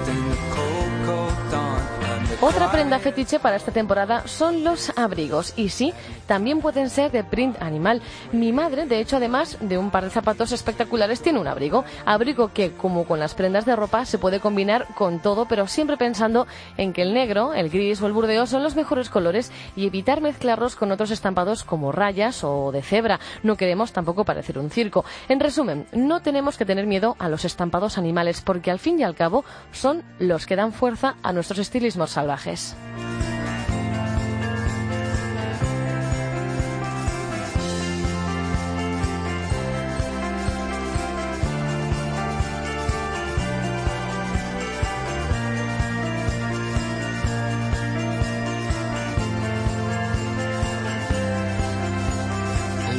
Otra 2.42 2.72
prenda 2.72 2.98
fetiche 2.98 3.38
para 3.38 3.56
esta 3.56 3.70
temporada 3.70 4.26
son 4.26 4.64
los 4.64 4.96
abrigos. 4.96 5.52
Y 5.58 5.68
sí, 5.68 5.92
también 6.26 6.60
pueden 6.60 6.88
ser 6.88 7.12
de 7.12 7.22
print 7.22 7.60
animal. 7.60 8.00
Mi 8.32 8.50
madre, 8.50 8.86
de 8.86 8.98
hecho, 8.98 9.18
además 9.18 9.58
de 9.60 9.76
un 9.76 9.90
par 9.90 10.04
de 10.04 10.10
zapatos 10.10 10.50
espectaculares, 10.50 11.20
tiene 11.20 11.38
un 11.38 11.46
abrigo. 11.46 11.84
Abrigo 12.06 12.48
que, 12.48 12.72
como 12.72 13.04
con 13.04 13.20
las 13.20 13.34
prendas 13.34 13.66
de 13.66 13.76
ropa, 13.76 14.06
se 14.06 14.16
puede 14.16 14.40
combinar 14.40 14.86
con 14.94 15.20
todo, 15.20 15.44
pero 15.44 15.66
siempre 15.66 15.98
pensando 15.98 16.46
en 16.78 16.94
que 16.94 17.02
el 17.02 17.12
negro, 17.12 17.52
el 17.52 17.68
gris 17.68 18.00
o 18.00 18.06
el 18.06 18.14
burdeo 18.14 18.46
son 18.46 18.62
los 18.62 18.74
mejores 18.74 19.10
colores 19.10 19.52
y 19.76 19.86
evitar 19.86 20.22
mezclarlos 20.22 20.76
con 20.76 20.92
otros 20.92 21.10
estampados 21.10 21.62
como 21.62 21.92
rayas 21.92 22.42
o 22.42 22.72
de 22.72 22.80
cebra. 22.80 23.20
No 23.42 23.56
queremos 23.56 23.92
tampoco 23.92 24.24
parecer 24.24 24.58
un 24.58 24.70
circo. 24.70 25.04
En 25.28 25.40
resumen, 25.40 25.86
no 25.92 26.22
tenemos 26.22 26.56
que 26.56 26.64
tener 26.64 26.86
miedo 26.86 27.16
a 27.18 27.28
los 27.28 27.44
estampados 27.44 27.98
animales 27.98 28.40
porque 28.40 28.70
al 28.70 28.78
fin 28.78 28.98
y 28.98 29.02
al 29.02 29.14
cabo 29.14 29.44
son 29.72 30.02
los 30.18 30.46
que 30.46 30.56
dan 30.56 30.72
fuerza 30.72 31.16
a 31.22 31.34
nuestros 31.34 31.58
estilismos 31.58 32.12
salvajes. 32.12 32.29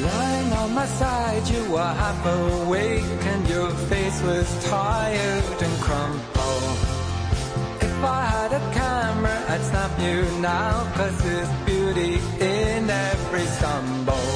Lying 0.07 0.53
on 0.53 0.73
my 0.73 0.85
side, 0.85 1.47
you 1.47 1.71
were 1.71 1.79
half 1.79 2.25
awake 2.25 3.03
and 3.33 3.47
your 3.47 3.69
face 3.89 4.21
was 4.23 4.65
tired 4.69 5.61
and 5.61 5.81
crumpled. 5.81 6.40
If 8.01 8.07
I 8.07 8.25
had 8.25 8.51
a 8.51 8.73
camera, 8.73 9.45
I'd 9.47 9.61
snap 9.61 9.91
you 9.99 10.23
now, 10.41 10.91
cause 10.95 11.21
there's 11.21 11.53
beauty 11.67 12.15
in 12.39 12.89
every 12.89 13.45
stumble. 13.45 14.27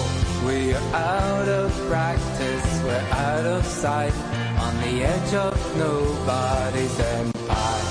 We're 0.46 0.78
out 0.94 1.48
of 1.48 1.72
practice, 1.90 2.84
we're 2.84 3.08
out 3.10 3.46
of 3.48 3.66
sight, 3.66 4.14
on 4.66 4.74
the 4.82 5.04
edge 5.04 5.34
of 5.34 5.58
nobody's 5.80 7.00
empire. 7.00 7.86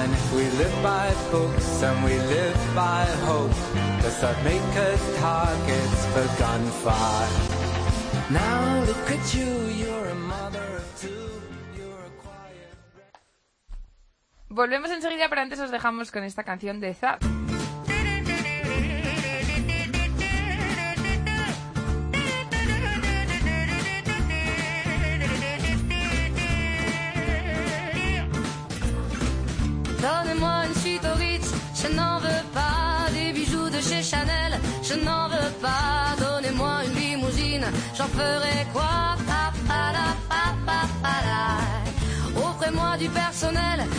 And 0.00 0.12
if 0.14 0.32
we 0.32 0.44
live 0.62 0.82
by 0.82 1.12
books 1.30 1.82
and 1.82 2.02
we 2.06 2.16
live 2.16 2.60
by 2.74 3.04
hope, 3.28 3.52
does 4.00 4.18
that 4.22 4.42
make 4.44 4.72
us 4.88 5.18
targets 5.20 6.06
for 6.06 6.26
gunfire? 6.38 7.28
Now 8.30 8.82
look 8.86 9.10
at 9.10 9.34
you, 9.34 9.52
you're 9.76 10.06
a 10.06 10.14
mother 10.14 10.67
Volvemos 14.50 14.90
enseguida, 14.90 15.28
pero 15.28 15.42
antes 15.42 15.60
os 15.60 15.70
dejamos 15.70 16.10
con 16.10 16.24
esta 16.24 16.42
canción 16.42 16.80
de 16.80 16.94
Zap. 16.94 17.22
Donnez-moi 30.00 30.66
une 30.66 30.74
suite 30.76 31.04
au 31.04 31.14
Ritz, 31.18 31.52
je 31.74 31.88
n'en 31.94 32.18
veux 32.18 32.44
pas 32.54 33.10
des 33.12 33.32
bijoux 33.32 33.68
de 33.68 33.80
chez 33.80 34.02
Chanel, 34.02 34.58
je 34.82 34.94
n'en 34.94 35.28
veux 35.28 35.52
pas. 35.60 36.16
Donnez-moi 36.18 36.84
une 36.86 36.94
limousine, 36.94 37.66
j'en 37.94 38.08
ferai 38.08 38.66
quoi. 38.72 39.18
Offrez-moi 42.36 42.96
du 42.98 43.08
personnel, 43.08 43.67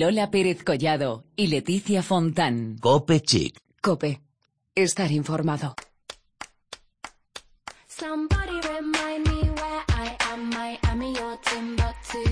Lola 0.00 0.30
Pérez 0.30 0.64
Collado 0.64 1.24
y 1.36 1.48
Leticia 1.48 2.02
Fontán. 2.02 2.78
Cope 2.80 3.20
Chic. 3.20 3.60
Cope. 3.82 4.22
Estar 4.74 5.12
informado. 5.12 5.74
Somebody 7.86 8.62
remind 8.62 9.28
me 9.28 9.50
where 9.50 9.84
I 9.90 10.16
am. 10.32 10.48
Miami 10.48 11.12
or 11.20 11.38
Timbuktu. 11.42 12.22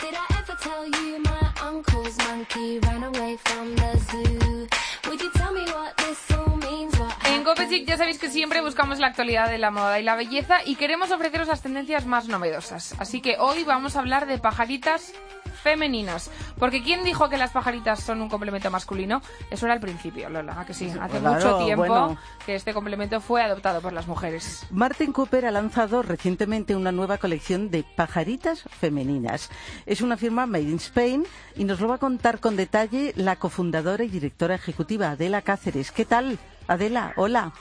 Did 0.00 0.14
I 0.14 0.38
ever 0.38 0.56
tell 0.62 0.86
you 0.86 1.18
my 1.18 1.68
uncle's 1.68 2.16
monkey 2.28 2.78
ran 2.86 3.02
away 3.02 3.38
from 3.42 3.74
the 3.74 3.98
zoo? 3.98 4.68
Would 5.08 5.20
you 5.20 5.32
tell 5.32 5.52
me 5.52 5.64
what 5.72 5.96
this 5.96 6.30
all 6.30 6.56
means? 6.58 6.96
What 6.96 7.12
En 7.26 7.42
Copechic 7.42 7.88
ya 7.88 7.96
sabéis 7.96 8.20
que 8.20 8.30
siempre 8.30 8.60
buscamos 8.60 9.00
la 9.00 9.08
actualidad 9.08 9.50
de 9.50 9.58
la 9.58 9.72
moda 9.72 9.98
y 9.98 10.04
la 10.04 10.14
belleza 10.14 10.58
y 10.64 10.76
queremos 10.76 11.10
ofreceros 11.10 11.48
las 11.48 11.60
tendencias 11.60 12.06
más 12.06 12.28
novedosas. 12.28 12.94
Así 13.00 13.20
que 13.20 13.34
hoy 13.40 13.64
vamos 13.64 13.96
a 13.96 13.98
hablar 13.98 14.26
de 14.28 14.38
pajaritas 14.38 15.12
femeninas. 15.64 16.30
Porque 16.58 16.82
¿quién 16.82 17.02
dijo 17.02 17.28
que 17.30 17.38
las 17.38 17.50
pajaritas 17.50 18.00
son 18.00 18.20
un 18.20 18.28
complemento 18.28 18.70
masculino? 18.70 19.22
Eso 19.50 19.64
era 19.64 19.72
al 19.72 19.80
principio, 19.80 20.28
Lola, 20.28 20.60
¿a 20.60 20.66
que 20.66 20.74
sí? 20.74 20.92
Hace 21.00 21.18
claro, 21.18 21.34
mucho 21.34 21.64
tiempo 21.64 21.86
bueno. 21.86 22.18
que 22.44 22.54
este 22.54 22.74
complemento 22.74 23.20
fue 23.20 23.42
adoptado 23.42 23.80
por 23.80 23.92
las 23.92 24.06
mujeres. 24.06 24.66
Martin 24.70 25.12
Cooper 25.12 25.46
ha 25.46 25.50
lanzado 25.50 26.02
recientemente 26.02 26.76
una 26.76 26.92
nueva 26.92 27.16
colección 27.16 27.70
de 27.70 27.82
pajaritas 27.96 28.62
femeninas. 28.78 29.50
Es 29.86 30.02
una 30.02 30.18
firma 30.18 30.46
Made 30.46 30.64
in 30.64 30.76
Spain 30.76 31.24
y 31.56 31.64
nos 31.64 31.80
lo 31.80 31.88
va 31.88 31.94
a 31.94 31.98
contar 31.98 32.40
con 32.40 32.56
detalle 32.56 33.14
la 33.16 33.36
cofundadora 33.36 34.04
y 34.04 34.08
directora 34.08 34.56
ejecutiva 34.56 35.10
Adela 35.10 35.40
Cáceres. 35.40 35.90
¿Qué 35.92 36.04
tal? 36.04 36.38
Adela, 36.68 37.14
hola. 37.16 37.52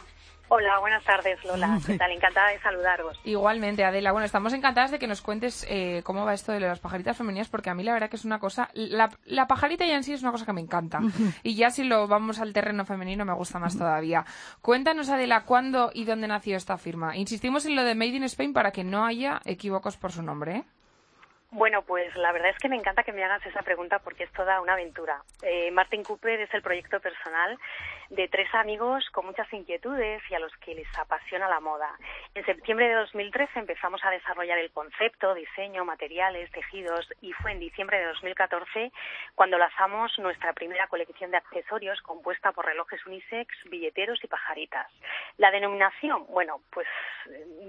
Hola, 0.49 0.77
buenas 0.79 1.03
tardes, 1.03 1.43
Lola. 1.45 1.79
¿Qué 1.85 1.97
tal? 1.97 2.11
Encantada 2.11 2.49
de 2.49 2.59
saludaros. 2.59 3.19
Igualmente, 3.23 3.83
Adela. 3.83 4.11
Bueno, 4.11 4.25
estamos 4.25 4.53
encantadas 4.53 4.91
de 4.91 4.99
que 4.99 5.07
nos 5.07 5.21
cuentes 5.21 5.65
eh, 5.69 6.01
cómo 6.03 6.25
va 6.25 6.33
esto 6.33 6.51
de 6.51 6.59
las 6.59 6.79
pajaritas 6.79 7.17
femeninas, 7.17 7.49
porque 7.49 7.69
a 7.69 7.73
mí 7.73 7.83
la 7.83 7.93
verdad 7.93 8.09
que 8.09 8.17
es 8.17 8.25
una 8.25 8.39
cosa... 8.39 8.69
La, 8.73 9.09
la 9.25 9.47
pajarita 9.47 9.85
ya 9.85 9.95
en 9.95 10.03
sí 10.03 10.13
es 10.13 10.21
una 10.21 10.31
cosa 10.31 10.45
que 10.45 10.53
me 10.53 10.61
encanta. 10.61 10.99
Y 11.43 11.55
ya 11.55 11.71
si 11.71 11.83
lo 11.83 12.07
vamos 12.07 12.39
al 12.39 12.53
terreno 12.53 12.85
femenino 12.85 13.25
me 13.25 13.33
gusta 13.33 13.59
más 13.59 13.77
todavía. 13.77 14.25
Cuéntanos, 14.61 15.09
Adela, 15.09 15.45
cuándo 15.45 15.91
y 15.93 16.05
dónde 16.05 16.27
nació 16.27 16.57
esta 16.57 16.77
firma. 16.77 17.15
Insistimos 17.15 17.65
en 17.65 17.75
lo 17.75 17.83
de 17.83 17.95
Made 17.95 18.09
in 18.17 18.23
Spain 18.25 18.53
para 18.53 18.71
que 18.71 18.83
no 18.83 19.05
haya 19.05 19.41
equívocos 19.45 19.97
por 19.97 20.11
su 20.11 20.21
nombre, 20.21 20.57
¿eh? 20.57 20.63
Bueno, 21.53 21.83
pues 21.83 22.15
la 22.15 22.31
verdad 22.31 22.49
es 22.49 22.57
que 22.57 22.67
me 22.67 22.75
encanta 22.75 23.03
que 23.03 23.11
me 23.11 23.23
hagas 23.23 23.45
esa 23.45 23.61
pregunta 23.61 23.99
porque 23.99 24.23
es 24.23 24.31
toda 24.31 24.59
una 24.59 24.73
aventura. 24.73 25.21
Eh, 25.43 25.69
Martin 25.69 26.03
Cooper 26.03 26.39
es 26.39 26.51
el 26.51 26.63
proyecto 26.63 26.99
personal 26.99 27.59
de 28.15 28.27
tres 28.27 28.53
amigos 28.53 29.09
con 29.09 29.25
muchas 29.25 29.51
inquietudes 29.51 30.21
y 30.29 30.35
a 30.35 30.39
los 30.39 30.55
que 30.57 30.75
les 30.75 30.87
apasiona 30.99 31.49
la 31.49 31.59
moda. 31.59 31.89
En 32.35 32.45
septiembre 32.45 32.87
de 32.87 32.93
2013 32.95 33.59
empezamos 33.59 34.03
a 34.03 34.11
desarrollar 34.11 34.59
el 34.59 34.71
concepto, 34.71 35.33
diseño, 35.33 35.83
materiales, 35.83 36.51
tejidos 36.51 37.11
y 37.21 37.33
fue 37.33 37.53
en 37.53 37.59
diciembre 37.59 37.97
de 37.97 38.05
2014 38.05 38.91
cuando 39.33 39.57
lanzamos 39.57 40.17
nuestra 40.19 40.53
primera 40.53 40.87
colección 40.87 41.31
de 41.31 41.37
accesorios 41.37 42.01
compuesta 42.01 42.51
por 42.51 42.65
relojes 42.65 43.03
unisex, 43.07 43.47
billeteros 43.69 44.23
y 44.23 44.27
pajaritas. 44.27 44.87
La 45.37 45.49
denominación, 45.49 46.27
bueno, 46.27 46.61
pues 46.69 46.87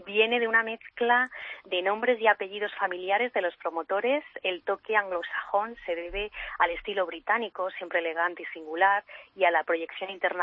viene 0.05 0.41
de 0.41 0.49
una 0.49 0.63
mezcla 0.63 1.31
de 1.65 1.81
nombres 1.81 2.21
y 2.21 2.27
apellidos 2.27 2.75
familiares 2.75 3.33
de 3.33 3.41
los 3.41 3.57
promotores. 3.57 4.23
El 4.43 4.63
toque 4.63 4.95
anglosajón 4.95 5.75
se 5.87 5.95
debe 5.95 6.31
al 6.59 6.71
estilo 6.71 7.07
británico, 7.07 7.71
siempre 7.71 8.01
elegante 8.01 8.43
y 8.43 8.47
singular, 8.47 9.05
y 9.35 9.45
a 9.45 9.51
la 9.51 9.65
proyección 9.65 10.11
internacional 10.11 10.34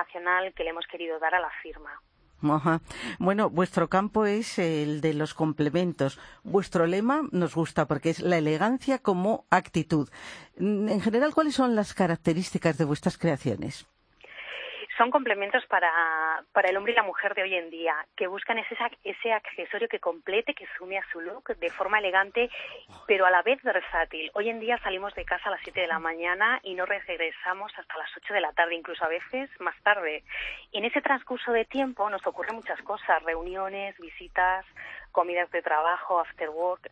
que 0.55 0.63
le 0.63 0.69
hemos 0.69 0.85
querido 0.87 1.19
dar 1.19 1.35
a 1.35 1.39
la 1.39 1.51
firma. 1.61 2.01
Bueno, 3.19 3.49
vuestro 3.49 3.87
campo 3.87 4.25
es 4.25 4.57
el 4.57 5.01
de 5.01 5.13
los 5.13 5.33
complementos. 5.33 6.19
Vuestro 6.43 6.87
lema 6.87 7.21
nos 7.31 7.53
gusta 7.53 7.87
porque 7.87 8.09
es 8.09 8.19
la 8.19 8.37
elegancia 8.37 8.99
como 8.99 9.45
actitud. 9.51 10.09
En 10.57 11.01
general, 11.01 11.33
¿cuáles 11.33 11.55
son 11.55 11.75
las 11.75 11.93
características 11.93 12.77
de 12.77 12.85
vuestras 12.85 13.17
creaciones? 13.17 13.87
Son 15.01 15.09
complementos 15.09 15.65
para, 15.65 15.91
para 16.53 16.69
el 16.69 16.77
hombre 16.77 16.93
y 16.93 16.95
la 16.95 17.01
mujer 17.01 17.33
de 17.33 17.41
hoy 17.41 17.55
en 17.55 17.71
día, 17.71 17.95
que 18.15 18.27
buscan 18.27 18.59
ese, 18.59 18.77
ese 19.03 19.33
accesorio 19.33 19.87
que 19.87 19.99
complete, 19.99 20.53
que 20.53 20.67
sume 20.77 20.99
a 20.99 21.11
su 21.11 21.19
look 21.21 21.57
de 21.57 21.71
forma 21.71 21.97
elegante, 21.97 22.51
pero 23.07 23.25
a 23.25 23.31
la 23.31 23.41
vez 23.41 23.59
versátil. 23.63 24.29
Hoy 24.35 24.49
en 24.49 24.59
día 24.59 24.77
salimos 24.83 25.15
de 25.15 25.25
casa 25.25 25.49
a 25.49 25.53
las 25.53 25.61
7 25.63 25.81
de 25.81 25.87
la 25.87 25.97
mañana 25.97 26.59
y 26.61 26.75
no 26.75 26.85
regresamos 26.85 27.71
hasta 27.79 27.97
las 27.97 28.15
8 28.15 28.31
de 28.31 28.41
la 28.41 28.53
tarde, 28.53 28.75
incluso 28.75 29.03
a 29.03 29.07
veces 29.07 29.49
más 29.59 29.75
tarde. 29.81 30.23
En 30.71 30.85
ese 30.85 31.01
transcurso 31.01 31.51
de 31.51 31.65
tiempo 31.65 32.07
nos 32.11 32.27
ocurren 32.27 32.57
muchas 32.57 32.79
cosas, 32.83 33.23
reuniones, 33.23 33.97
visitas, 33.97 34.67
comidas 35.11 35.49
de 35.51 35.61
trabajo, 35.61 36.19
after 36.19 36.49
work. 36.49 36.91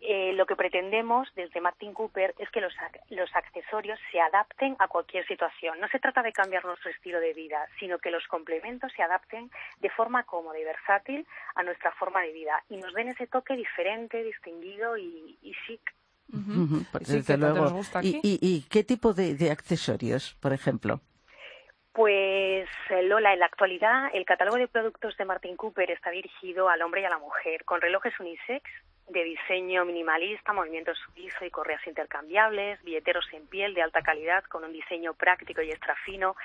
Eh, 0.00 0.32
lo 0.34 0.46
que 0.46 0.56
pretendemos 0.56 1.28
desde 1.34 1.60
Martin 1.60 1.92
Cooper 1.94 2.34
es 2.38 2.50
que 2.50 2.60
los, 2.60 2.74
los 3.10 3.34
accesorios 3.34 3.98
se 4.10 4.20
adapten 4.20 4.76
a 4.78 4.88
cualquier 4.88 5.26
situación. 5.26 5.80
No 5.80 5.88
se 5.88 5.98
trata 5.98 6.22
de 6.22 6.32
cambiar 6.32 6.64
nuestro 6.64 6.90
estilo 6.90 7.20
de 7.20 7.32
vida, 7.32 7.66
sino 7.78 7.98
que 7.98 8.10
los 8.10 8.26
complementos 8.28 8.92
se 8.94 9.02
adapten 9.02 9.50
de 9.80 9.90
forma 9.90 10.24
cómoda 10.24 10.58
y 10.58 10.64
versátil 10.64 11.26
a 11.54 11.62
nuestra 11.62 11.92
forma 11.92 12.22
de 12.22 12.32
vida 12.32 12.62
y 12.68 12.76
nos 12.76 12.92
den 12.94 13.08
ese 13.08 13.26
toque 13.26 13.56
diferente, 13.56 14.22
distinguido 14.22 14.96
y, 14.96 15.38
chic. 15.66 15.80
Pues 16.92 17.08
desde 17.08 17.36
luego. 17.36 17.80
¿Y, 18.02 18.20
y, 18.22 18.62
qué 18.68 18.82
tipo 18.82 19.14
de 19.14 19.50
accesorios, 19.50 20.34
por 20.40 20.52
ejemplo? 20.52 21.00
Pues 21.96 22.68
eh, 22.90 23.02
Lola, 23.04 23.32
en 23.32 23.38
la 23.38 23.46
actualidad 23.46 24.10
el 24.12 24.26
catálogo 24.26 24.58
de 24.58 24.68
productos 24.68 25.16
de 25.16 25.24
Martin 25.24 25.56
Cooper 25.56 25.90
está 25.90 26.10
dirigido 26.10 26.68
al 26.68 26.82
hombre 26.82 27.00
y 27.00 27.04
a 27.06 27.08
la 27.08 27.16
mujer, 27.16 27.64
con 27.64 27.80
relojes 27.80 28.12
unisex 28.20 28.62
de 29.08 29.24
diseño 29.24 29.86
minimalista, 29.86 30.52
movimiento 30.52 30.92
suizo 30.94 31.46
y 31.46 31.50
correas 31.50 31.80
intercambiables, 31.86 32.82
billeteros 32.84 33.24
en 33.32 33.46
piel 33.46 33.72
de 33.72 33.80
alta 33.80 34.02
calidad 34.02 34.44
con 34.44 34.62
un 34.64 34.74
diseño 34.74 35.14
práctico 35.14 35.62
y 35.62 35.70
extra 35.70 35.96
fino, 36.04 36.36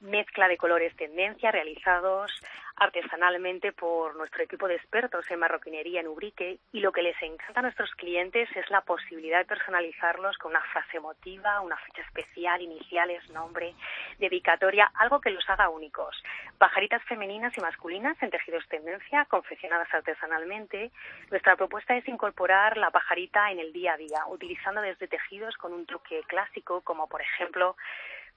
mezcla 0.00 0.48
de 0.48 0.56
colores 0.56 0.94
tendencia 0.96 1.50
realizados 1.50 2.32
artesanalmente 2.80 3.72
por 3.72 4.16
nuestro 4.16 4.42
equipo 4.42 4.66
de 4.66 4.76
expertos 4.76 5.30
en 5.30 5.38
marroquinería 5.38 6.00
en 6.00 6.08
Ubrique 6.08 6.58
y 6.72 6.80
lo 6.80 6.92
que 6.92 7.02
les 7.02 7.20
encanta 7.22 7.60
a 7.60 7.62
nuestros 7.62 7.90
clientes 7.94 8.48
es 8.56 8.70
la 8.70 8.80
posibilidad 8.80 9.40
de 9.40 9.44
personalizarlos 9.44 10.38
con 10.38 10.52
una 10.52 10.62
frase 10.62 10.96
emotiva, 10.96 11.60
una 11.60 11.76
fecha 11.76 12.00
especial, 12.00 12.62
iniciales, 12.62 13.28
nombre, 13.30 13.74
dedicatoria, 14.18 14.90
algo 14.94 15.20
que 15.20 15.28
los 15.28 15.48
haga 15.50 15.68
únicos. 15.68 16.22
Pajaritas 16.56 17.02
femeninas 17.04 17.56
y 17.58 17.60
masculinas 17.60 18.16
en 18.22 18.30
tejidos 18.30 18.66
tendencia, 18.68 19.26
confeccionadas 19.26 19.92
artesanalmente. 19.92 20.90
Nuestra 21.30 21.56
propuesta 21.56 21.94
es 21.96 22.08
incorporar 22.08 22.78
la 22.78 22.90
pajarita 22.90 23.50
en 23.50 23.58
el 23.58 23.74
día 23.74 23.92
a 23.92 23.98
día, 23.98 24.26
utilizando 24.28 24.80
desde 24.80 25.06
tejidos 25.06 25.54
con 25.58 25.74
un 25.74 25.84
toque 25.84 26.22
clásico, 26.26 26.80
como 26.80 27.08
por 27.08 27.20
ejemplo 27.20 27.76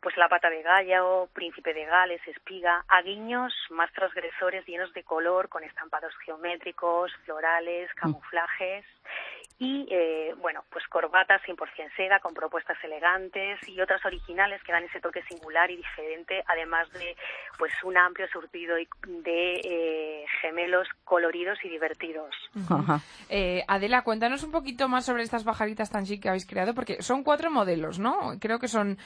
pues 0.04 0.18
la 0.18 0.28
pata 0.28 0.50
de 0.50 0.62
gallo, 0.62 1.30
príncipe 1.34 1.74
de 1.74 1.86
Gales, 1.86 2.22
espiga, 2.28 2.84
a 2.90 3.02
guiños 3.02 3.54
más 3.70 3.92
transgresores 3.94 4.66
llenos 4.68 4.94
de 4.94 5.04
color, 5.04 5.48
con 5.48 5.64
estampados 5.64 6.14
geométricos, 6.26 7.14
florales, 7.24 7.90
mm. 8.04 8.10
Y, 9.60 9.88
eh, 9.90 10.34
bueno, 10.42 10.64
pues 10.72 10.86
corbatas 10.88 11.42
100% 11.44 11.96
seda 11.96 12.20
con 12.20 12.34
propuestas 12.34 12.78
elegantes 12.84 13.60
y 13.68 13.80
otras 13.80 14.04
originales 14.06 14.62
que 14.64 14.72
dan 14.72 14.84
ese 14.84 15.00
toque 15.00 15.22
singular 15.24 15.70
y 15.70 15.78
diferente, 15.78 16.44
además 16.48 16.92
de, 16.94 17.16
pues, 17.58 17.72
un 17.84 17.98
amplio 17.98 18.28
surtido 18.28 18.76
de 18.76 19.62
eh, 19.64 20.26
gemelos 20.42 20.88
coloridos 21.04 21.58
y 21.64 21.70
divertidos. 21.70 22.36
Eh, 23.30 23.64
Adela, 23.68 24.04
cuéntanos 24.04 24.44
un 24.44 24.52
poquito 24.52 24.88
más 24.88 25.06
sobre 25.06 25.24
estas 25.24 25.44
pajaritas 25.44 25.92
tan 25.92 26.06
chic 26.06 26.24
que 26.24 26.30
habéis 26.30 26.48
creado, 26.48 26.74
porque 26.74 27.02
son 27.02 27.24
cuatro 27.24 27.52
modelos, 27.52 28.00
¿no? 28.00 28.34
Creo 28.40 28.60
que 28.60 28.68
son 28.68 28.98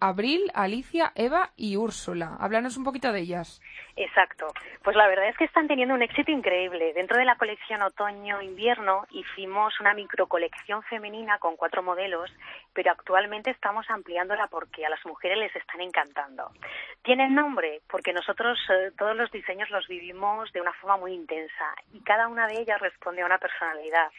Abril, 0.00 0.50
Alicia, 0.54 1.12
Eva 1.14 1.50
y 1.56 1.76
Úrsula. 1.76 2.36
Háblanos 2.38 2.76
un 2.76 2.84
poquito 2.84 3.12
de 3.12 3.20
ellas. 3.20 3.60
Exacto. 3.96 4.46
Pues 4.82 4.96
la 4.96 5.06
verdad 5.06 5.28
es 5.28 5.36
que 5.36 5.44
están 5.44 5.68
teniendo 5.68 5.94
un 5.94 6.02
éxito 6.02 6.30
increíble. 6.30 6.92
Dentro 6.94 7.16
de 7.18 7.24
la 7.24 7.36
colección 7.36 7.82
otoño-invierno 7.82 9.06
hicimos 9.10 9.53
una 9.80 9.94
microcolección 9.94 10.82
femenina 10.82 11.38
con 11.38 11.56
cuatro 11.56 11.82
modelos, 11.82 12.30
pero 12.72 12.90
actualmente 12.90 13.50
estamos 13.50 13.88
ampliándola 13.88 14.48
porque 14.48 14.84
a 14.84 14.90
las 14.90 15.04
mujeres 15.06 15.38
les 15.38 15.54
están 15.54 15.80
encantando. 15.80 16.50
Tienen 17.02 17.34
nombre 17.34 17.80
porque 17.88 18.12
nosotros 18.12 18.58
eh, 18.68 18.90
todos 18.98 19.16
los 19.16 19.30
diseños 19.30 19.70
los 19.70 19.86
vivimos 19.86 20.52
de 20.52 20.60
una 20.60 20.72
forma 20.72 20.96
muy 20.96 21.12
intensa 21.12 21.74
y 21.92 22.00
cada 22.02 22.26
una 22.26 22.46
de 22.48 22.60
ellas 22.60 22.80
responde 22.80 23.22
a 23.22 23.26
una 23.26 23.38
personalidad. 23.38 24.10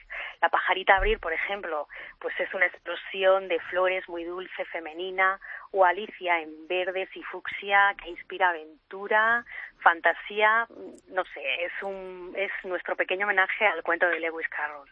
La 0.41 0.49
pajarita 0.49 0.95
abril, 0.95 1.19
por 1.19 1.33
ejemplo, 1.33 1.87
pues 2.19 2.39
es 2.39 2.53
una 2.53 2.65
explosión 2.65 3.47
de 3.47 3.59
flores 3.69 4.07
muy 4.07 4.23
dulce, 4.23 4.65
femenina, 4.65 5.39
o 5.71 5.83
Alicia 5.83 6.39
en 6.39 6.67
verdes 6.67 7.09
y 7.15 7.23
fucsia 7.23 7.93
que 8.01 8.09
inspira 8.09 8.49
aventura, 8.49 9.43
fantasía, 9.79 10.67
no 11.09 11.25
sé, 11.25 11.65
es 11.65 11.73
un 11.83 12.33
es 12.37 12.51
nuestro 12.63 12.95
pequeño 12.95 13.25
homenaje 13.25 13.65
al 13.65 13.83
cuento 13.83 14.07
de 14.07 14.19
Lewis 14.19 14.47
Carroll. 14.49 14.89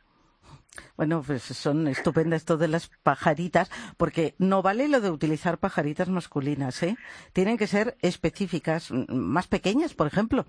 Bueno, 0.98 1.24
pues 1.26 1.44
son 1.44 1.88
estupendas 1.88 2.46
todas 2.46 2.70
las 2.70 2.90
pajaritas, 3.04 3.70
porque 3.98 4.36
no 4.38 4.62
vale 4.62 4.88
lo 4.88 5.02
de 5.02 5.12
utilizar 5.12 5.58
pajaritas 5.58 6.10
masculinas, 6.10 6.82
¿eh? 6.84 6.98
Tienen 7.32 7.58
que 7.58 7.68
ser 7.68 7.98
específicas, 8.02 8.92
más 8.92 9.48
pequeñas, 9.48 9.94
por 9.94 10.08
ejemplo. 10.08 10.46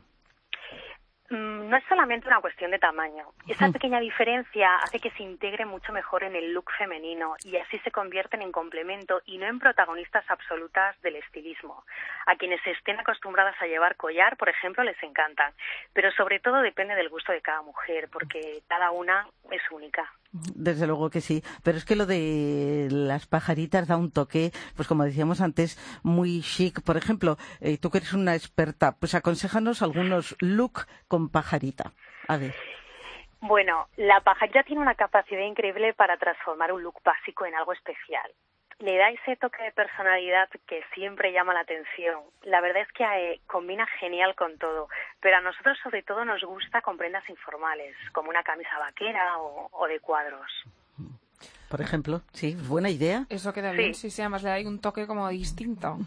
Mm, 1.65 1.69
no 1.69 1.77
es 1.77 1.85
solamente 1.89 2.29
una 2.29 2.41
cuestión 2.41 2.71
de 2.71 2.79
tamaño. 2.79 3.27
Esa 3.49 3.71
pequeña 3.71 4.01
diferencia 4.01 4.77
hace 4.77 5.01
que 5.01 5.11
se 5.11 5.23
integre 5.23 5.65
mucho 5.65 5.93
mejor 5.93 6.25
en 6.25 6.35
el 6.37 6.53
look 6.53 6.71
femenino 6.77 7.37
y 7.45 7.57
así 7.57 7.79
se 7.79 7.91
convierten 7.91 8.43
en 8.43 8.53
complemento 8.53 9.23
y 9.27 9.39
no 9.39 9.47
en 9.47 9.59
protagonistas 9.59 10.25
absolutas 10.29 11.01
del 11.03 11.17
estilismo. 11.17 11.85
A 12.27 12.37
quienes 12.37 12.65
estén 12.67 12.99
acostumbradas 13.01 13.61
a 13.61 13.67
llevar 13.67 13.97
collar, 13.97 14.37
por 14.37 14.49
ejemplo, 14.49 14.83
les 14.85 15.01
encantan, 15.03 15.53
pero 15.93 16.11
sobre 16.13 16.41
todo 16.41 16.61
depende 16.61 16.95
del 16.95 17.09
gusto 17.09 17.33
de 17.33 17.43
cada 17.43 17.63
mujer, 17.63 18.09
porque 18.11 18.63
cada 18.69 18.91
una 18.91 19.27
es 19.51 19.63
única. 19.71 20.11
Desde 20.35 20.89
luego 20.89 21.11
que 21.11 21.21
sí, 21.21 21.43
pero 21.63 21.79
es 21.79 21.85
que 21.85 21.95
lo 21.95 22.07
de 22.07 22.89
las 22.91 23.27
pajaritas 23.27 23.87
da 23.87 23.97
un 23.97 24.11
toque, 24.11 24.51
pues 24.75 24.89
como 24.89 25.05
decíamos 25.05 25.41
antes, 25.41 25.79
muy 26.03 26.43
chic. 26.43 26.83
Por 26.83 26.97
ejemplo, 26.97 27.37
eh, 27.61 27.79
tú 27.79 27.89
que 27.91 27.99
eres 27.99 28.15
una 28.15 28.35
experta, 28.35 28.97
pues 28.99 29.15
aconsejanos 29.15 29.81
algunos 29.81 30.35
look 30.41 30.87
con 31.07 31.29
pajarita. 31.29 31.93
A 32.27 32.37
ver. 32.37 32.53
Bueno, 33.41 33.87
la 33.97 34.21
pajarita 34.23 34.65
tiene 34.65 34.83
una 34.83 34.97
capacidad 34.97 35.47
increíble 35.47 35.95
para 35.95 36.17
transformar 36.17 36.73
un 36.73 36.83
look 36.83 37.01
básico 37.05 37.47
en 37.47 37.55
algo 37.55 37.73
especial 37.73 38.29
le 38.79 38.97
da 38.97 39.11
ese 39.11 39.37
toque 39.37 39.63
de 39.63 39.73
personalidad 39.73 40.49
que 40.67 40.83
siempre 40.95 41.33
llama 41.33 41.53
la 41.55 41.61
atención. 41.61 42.23
La 42.43 42.61
verdad 42.61 42.83
es 42.83 42.93
que 42.93 43.05
eh, 43.05 43.41
combina 43.47 43.87
genial 43.99 44.35
con 44.35 44.59
todo, 44.59 44.89
pero 45.21 45.37
a 45.37 45.41
nosotros 45.41 45.79
sobre 45.83 46.03
todo 46.03 46.25
nos 46.25 46.43
gusta 46.43 46.83
con 46.83 46.97
prendas 46.97 47.29
informales, 47.29 47.97
como 48.13 48.31
una 48.31 48.43
camisa 48.43 48.79
vaquera 48.79 49.39
o, 49.39 49.87
de 49.87 50.01
cuadros. 50.01 50.51
Por 51.69 51.81
ejemplo, 51.81 52.23
sí, 52.33 52.57
buena 52.69 52.91
idea. 52.91 53.27
Eso 53.29 53.53
queda 53.53 53.73
bien, 53.73 53.95
sí, 53.95 54.11
sí, 54.11 54.23
además 54.23 54.43
le 54.43 54.51
da 54.51 54.59
un 54.69 54.81
toque 54.81 55.07
como 55.07 55.29
distinto. 55.29 55.99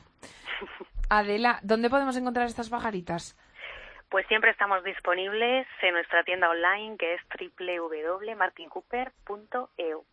Adela, 1.09 1.59
¿dónde 1.63 1.89
podemos 1.89 2.17
encontrar 2.17 2.47
estas 2.47 2.69
pajaritas? 2.69 3.37
Pues 4.09 4.27
siempre 4.27 4.51
estamos 4.51 4.83
disponibles 4.83 5.65
en 5.81 5.93
nuestra 5.93 6.23
tienda 6.23 6.49
online 6.49 6.97
que 6.97 7.13
es 7.15 7.21
www.martincooper.eu. 7.57 10.05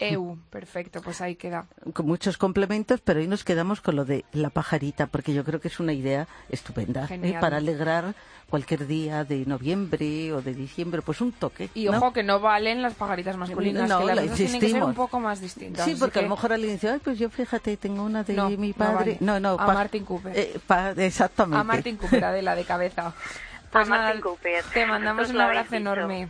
EU, 0.00 0.36
perfecto, 0.50 1.00
pues 1.02 1.20
ahí 1.20 1.36
queda. 1.36 1.66
Con 1.92 2.06
muchos 2.06 2.36
complementos, 2.38 3.00
pero 3.00 3.20
hoy 3.20 3.26
nos 3.26 3.44
quedamos 3.44 3.80
con 3.80 3.96
lo 3.96 4.04
de 4.04 4.24
la 4.32 4.50
pajarita, 4.50 5.06
porque 5.06 5.32
yo 5.34 5.44
creo 5.44 5.60
que 5.60 5.68
es 5.68 5.80
una 5.80 5.92
idea 5.92 6.26
estupenda 6.50 7.04
¿eh? 7.04 7.08
Genial. 7.08 7.40
para 7.40 7.56
alegrar 7.58 8.14
cualquier 8.48 8.86
día 8.86 9.24
de 9.24 9.44
noviembre 9.44 10.32
o 10.32 10.40
de 10.40 10.54
diciembre, 10.54 11.02
pues 11.02 11.20
un 11.20 11.32
toque. 11.32 11.68
Y 11.74 11.84
¿no? 11.84 11.98
ojo 11.98 12.12
que 12.14 12.22
no 12.22 12.40
valen 12.40 12.80
las 12.80 12.94
pajaritas 12.94 13.36
masculinas, 13.36 13.88
No, 13.88 14.00
que 14.00 14.06
las 14.14 14.16
la 14.26 14.32
tienen 14.34 14.60
que 14.60 14.70
ser 14.70 14.82
un 14.84 14.94
poco 14.94 15.20
más 15.20 15.40
distintas. 15.40 15.84
Sí, 15.84 15.90
así 15.92 16.00
porque 16.00 16.20
a 16.20 16.22
que- 16.22 16.28
lo 16.28 16.34
mejor 16.34 16.52
alguien 16.54 16.72
dice, 16.72 16.88
ay, 16.90 16.98
pues 17.02 17.18
yo 17.18 17.28
fíjate, 17.28 17.76
tengo 17.76 18.02
una 18.04 18.24
de 18.24 18.32
No, 18.34 18.48
mi 18.50 18.68
no 18.70 18.74
padre. 18.74 18.94
vale. 18.94 19.18
No, 19.20 19.38
no, 19.38 19.50
A 19.50 19.66
pa- 19.66 19.74
Martin 19.74 20.04
Cooper. 20.04 20.32
eh, 20.38 20.58
pa- 20.66 20.92
exactamente. 20.92 21.60
A 21.60 21.64
Martin 21.64 21.96
Cooper, 21.96 22.24
Adela, 22.24 22.54
de 22.54 22.64
cabeza. 22.64 23.12
Pues 23.70 23.86
A 23.86 23.90
nada, 23.90 24.04
Martin 24.04 24.22
Cooper. 24.22 24.64
te 24.72 24.86
mandamos 24.86 25.28
un 25.28 25.40
abrazo 25.42 25.74
enorme. 25.76 26.28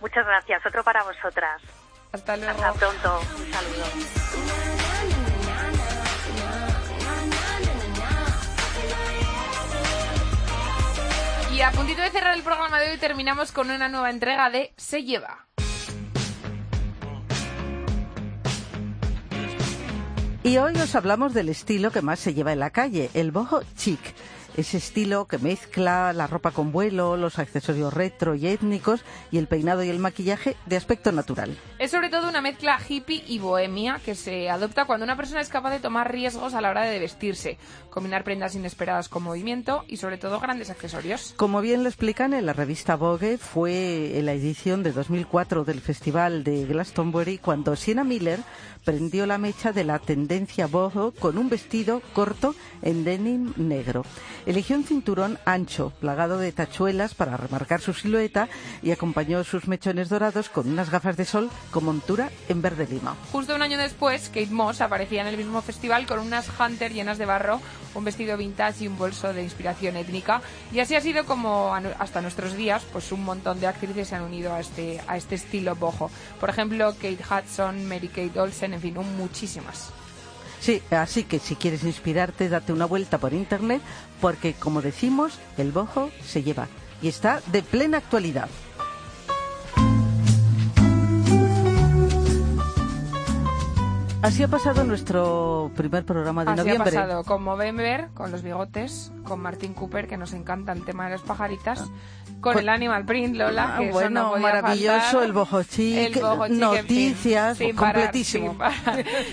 Muchas 0.00 0.24
gracias. 0.24 0.64
Otro 0.64 0.84
para 0.84 1.02
vosotras. 1.02 1.60
Hasta 2.12 2.36
luego. 2.36 2.52
Hasta 2.52 2.72
pronto. 2.74 3.20
Un 3.38 3.52
saludo. 3.52 3.84
Y 11.54 11.60
a 11.60 11.70
puntito 11.70 12.00
de 12.00 12.10
cerrar 12.10 12.36
el 12.36 12.42
programa 12.42 12.80
de 12.80 12.92
hoy 12.92 12.98
terminamos 12.98 13.52
con 13.52 13.70
una 13.70 13.88
nueva 13.88 14.10
entrega 14.10 14.50
de 14.50 14.72
Se 14.76 15.04
lleva. 15.04 15.46
Y 20.44 20.56
hoy 20.56 20.74
os 20.74 20.94
hablamos 20.96 21.34
del 21.34 21.50
estilo 21.50 21.92
que 21.92 22.02
más 22.02 22.18
se 22.18 22.34
lleva 22.34 22.52
en 22.52 22.58
la 22.58 22.70
calle, 22.70 23.10
el 23.14 23.30
boho 23.30 23.62
chic. 23.76 24.00
Ese 24.56 24.76
estilo 24.76 25.26
que 25.26 25.38
mezcla 25.38 26.12
la 26.12 26.26
ropa 26.26 26.50
con 26.50 26.72
vuelo, 26.72 27.16
los 27.16 27.38
accesorios 27.38 27.92
retro 27.94 28.34
y 28.34 28.46
étnicos 28.46 29.02
y 29.30 29.38
el 29.38 29.46
peinado 29.46 29.82
y 29.82 29.88
el 29.88 29.98
maquillaje 29.98 30.56
de 30.66 30.76
aspecto 30.76 31.10
natural. 31.10 31.56
Es 31.78 31.90
sobre 31.90 32.10
todo 32.10 32.28
una 32.28 32.42
mezcla 32.42 32.78
hippie 32.86 33.24
y 33.26 33.38
bohemia 33.38 33.98
que 34.04 34.14
se 34.14 34.50
adopta 34.50 34.84
cuando 34.84 35.04
una 35.04 35.16
persona 35.16 35.40
es 35.40 35.48
capaz 35.48 35.70
de 35.70 35.80
tomar 35.80 36.12
riesgos 36.12 36.52
a 36.52 36.60
la 36.60 36.70
hora 36.70 36.82
de 36.82 36.98
vestirse, 36.98 37.56
combinar 37.88 38.24
prendas 38.24 38.54
inesperadas 38.54 39.08
con 39.08 39.22
movimiento 39.22 39.84
y 39.88 39.96
sobre 39.96 40.18
todo 40.18 40.38
grandes 40.38 40.68
accesorios. 40.68 41.34
Como 41.36 41.62
bien 41.62 41.82
lo 41.82 41.88
explican 41.88 42.34
en 42.34 42.44
la 42.44 42.52
revista 42.52 42.96
Vogue, 42.96 43.38
fue 43.38 44.18
en 44.18 44.26
la 44.26 44.32
edición 44.34 44.82
de 44.82 44.92
2004 44.92 45.64
del 45.64 45.80
Festival 45.80 46.44
de 46.44 46.66
Glastonbury 46.66 47.38
cuando 47.38 47.74
Sienna 47.74 48.04
Miller 48.04 48.40
prendió 48.84 49.26
la 49.26 49.38
mecha 49.38 49.72
de 49.72 49.84
la 49.84 49.98
tendencia 49.98 50.66
boho 50.66 51.12
con 51.12 51.38
un 51.38 51.48
vestido 51.48 52.02
corto 52.12 52.54
en 52.82 53.04
denim 53.04 53.52
negro. 53.56 54.04
Eligió 54.44 54.76
un 54.76 54.84
cinturón 54.84 55.38
ancho, 55.44 55.92
plagado 56.00 56.38
de 56.38 56.50
tachuelas 56.50 57.14
para 57.14 57.36
remarcar 57.36 57.80
su 57.80 57.94
silueta 57.94 58.48
y 58.82 58.90
acompañó 58.90 59.44
sus 59.44 59.68
mechones 59.68 60.08
dorados 60.08 60.48
con 60.48 60.68
unas 60.68 60.90
gafas 60.90 61.16
de 61.16 61.24
sol 61.24 61.50
con 61.70 61.84
montura 61.84 62.30
en 62.48 62.60
verde 62.60 62.88
lima. 62.90 63.16
Justo 63.30 63.54
un 63.54 63.62
año 63.62 63.78
después, 63.78 64.28
Kate 64.28 64.50
Moss 64.50 64.80
aparecía 64.80 65.20
en 65.20 65.28
el 65.28 65.36
mismo 65.36 65.62
festival 65.62 66.06
con 66.06 66.18
unas 66.18 66.48
Hunter 66.58 66.92
llenas 66.92 67.18
de 67.18 67.26
barro, 67.26 67.60
un 67.94 68.04
vestido 68.04 68.36
vintage 68.36 68.84
y 68.84 68.88
un 68.88 68.98
bolso 68.98 69.32
de 69.32 69.42
inspiración 69.42 69.96
étnica. 69.96 70.42
Y 70.72 70.80
así 70.80 70.96
ha 70.96 71.00
sido 71.00 71.24
como 71.24 71.74
hasta 71.74 72.20
nuestros 72.20 72.56
días, 72.56 72.82
pues 72.92 73.12
un 73.12 73.24
montón 73.24 73.60
de 73.60 73.68
actrices 73.68 74.08
se 74.08 74.16
han 74.16 74.22
unido 74.22 74.52
a 74.52 74.60
este, 74.60 75.00
a 75.06 75.16
este 75.16 75.36
estilo 75.36 75.76
boho. 75.76 76.10
Por 76.40 76.50
ejemplo, 76.50 76.92
Kate 76.94 77.18
Hudson, 77.30 77.86
Mary 77.86 78.08
Kate 78.08 78.40
Olsen, 78.40 78.74
en 78.74 78.80
fin, 78.80 78.94
muchísimas. 79.16 79.92
Sí, 80.62 80.80
así 80.92 81.24
que 81.24 81.40
si 81.40 81.56
quieres 81.56 81.82
inspirarte, 81.82 82.48
date 82.48 82.72
una 82.72 82.86
vuelta 82.86 83.18
por 83.18 83.32
internet, 83.32 83.82
porque 84.20 84.54
como 84.54 84.80
decimos, 84.80 85.40
el 85.58 85.72
boho 85.72 86.10
se 86.24 86.44
lleva 86.44 86.68
y 87.02 87.08
está 87.08 87.42
de 87.50 87.64
plena 87.64 87.98
actualidad. 87.98 88.48
Así 94.22 94.44
ha 94.44 94.48
pasado 94.48 94.84
nuestro 94.84 95.72
primer 95.74 96.04
programa 96.04 96.44
de 96.44 96.52
Así 96.52 96.58
noviembre. 96.60 96.90
ha 96.96 97.02
pasado 97.02 97.24
con 97.24 97.42
Movember, 97.42 98.08
con 98.14 98.30
los 98.30 98.42
bigotes, 98.42 99.10
con 99.24 99.40
Martin 99.40 99.74
Cooper, 99.74 100.06
que 100.06 100.16
nos 100.16 100.32
encanta 100.32 100.70
el 100.72 100.84
tema 100.84 101.06
de 101.06 101.10
las 101.10 101.22
pajaritas, 101.22 101.80
con 102.40 102.52
Con- 102.54 102.58
el 102.58 102.68
Animal 102.68 103.04
Print, 103.04 103.34
Lola, 103.34 103.74
Ah, 103.74 103.78
que 103.78 103.84
eso 103.88 103.92
bueno, 103.94 104.22
no 104.22 104.30
podía 104.30 104.42
maravilloso, 104.42 105.00
faltar. 105.00 105.22
el 105.24 105.32
boho 105.32 105.62
chic, 105.64 106.12
chic, 106.12 106.16
en 106.22 106.46
fin, 106.46 106.60
noticias, 106.60 107.58
sin 107.58 107.74
parar, 107.74 107.94
completísimo. 107.94 108.56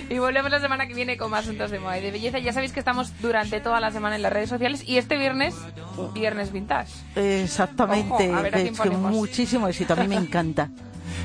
Y 0.09 0.17
volvemos 0.17 0.49
la 0.49 0.59
semana 0.59 0.87
que 0.87 0.95
viene 0.95 1.17
con 1.17 1.29
más 1.29 1.41
asuntos 1.45 1.69
de 1.69 1.79
moda 1.79 1.99
y 1.99 2.01
de 2.01 2.09
belleza. 2.11 2.39
Ya 2.39 2.51
sabéis 2.51 2.73
que 2.73 2.79
estamos 2.79 3.13
durante 3.21 3.61
toda 3.61 3.79
la 3.79 3.91
semana 3.91 4.15
en 4.15 4.23
las 4.23 4.33
redes 4.33 4.49
sociales 4.49 4.83
y 4.87 4.97
este 4.97 5.17
viernes, 5.19 5.55
viernes 6.15 6.51
vintage. 6.51 6.91
Exactamente, 7.15 8.27
Ojo, 8.31 8.35
a 8.39 8.41
ver 8.41 8.55
a 8.55 8.59
es 8.59 8.79
que 8.79 8.89
muchísimo 8.89 9.67
éxito, 9.67 9.93
a 9.93 9.97
mí 9.97 10.07
me 10.07 10.15
encanta. 10.15 10.69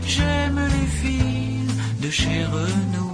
J'aime 0.07 0.69
les 0.69 0.91
filles 1.01 2.01
de 2.01 2.11
chez 2.13 2.47
Renault. 2.51 3.14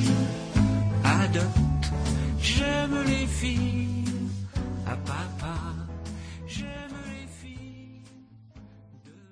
J'aime 2.81 3.03
les 3.05 3.27
filles 3.27 3.80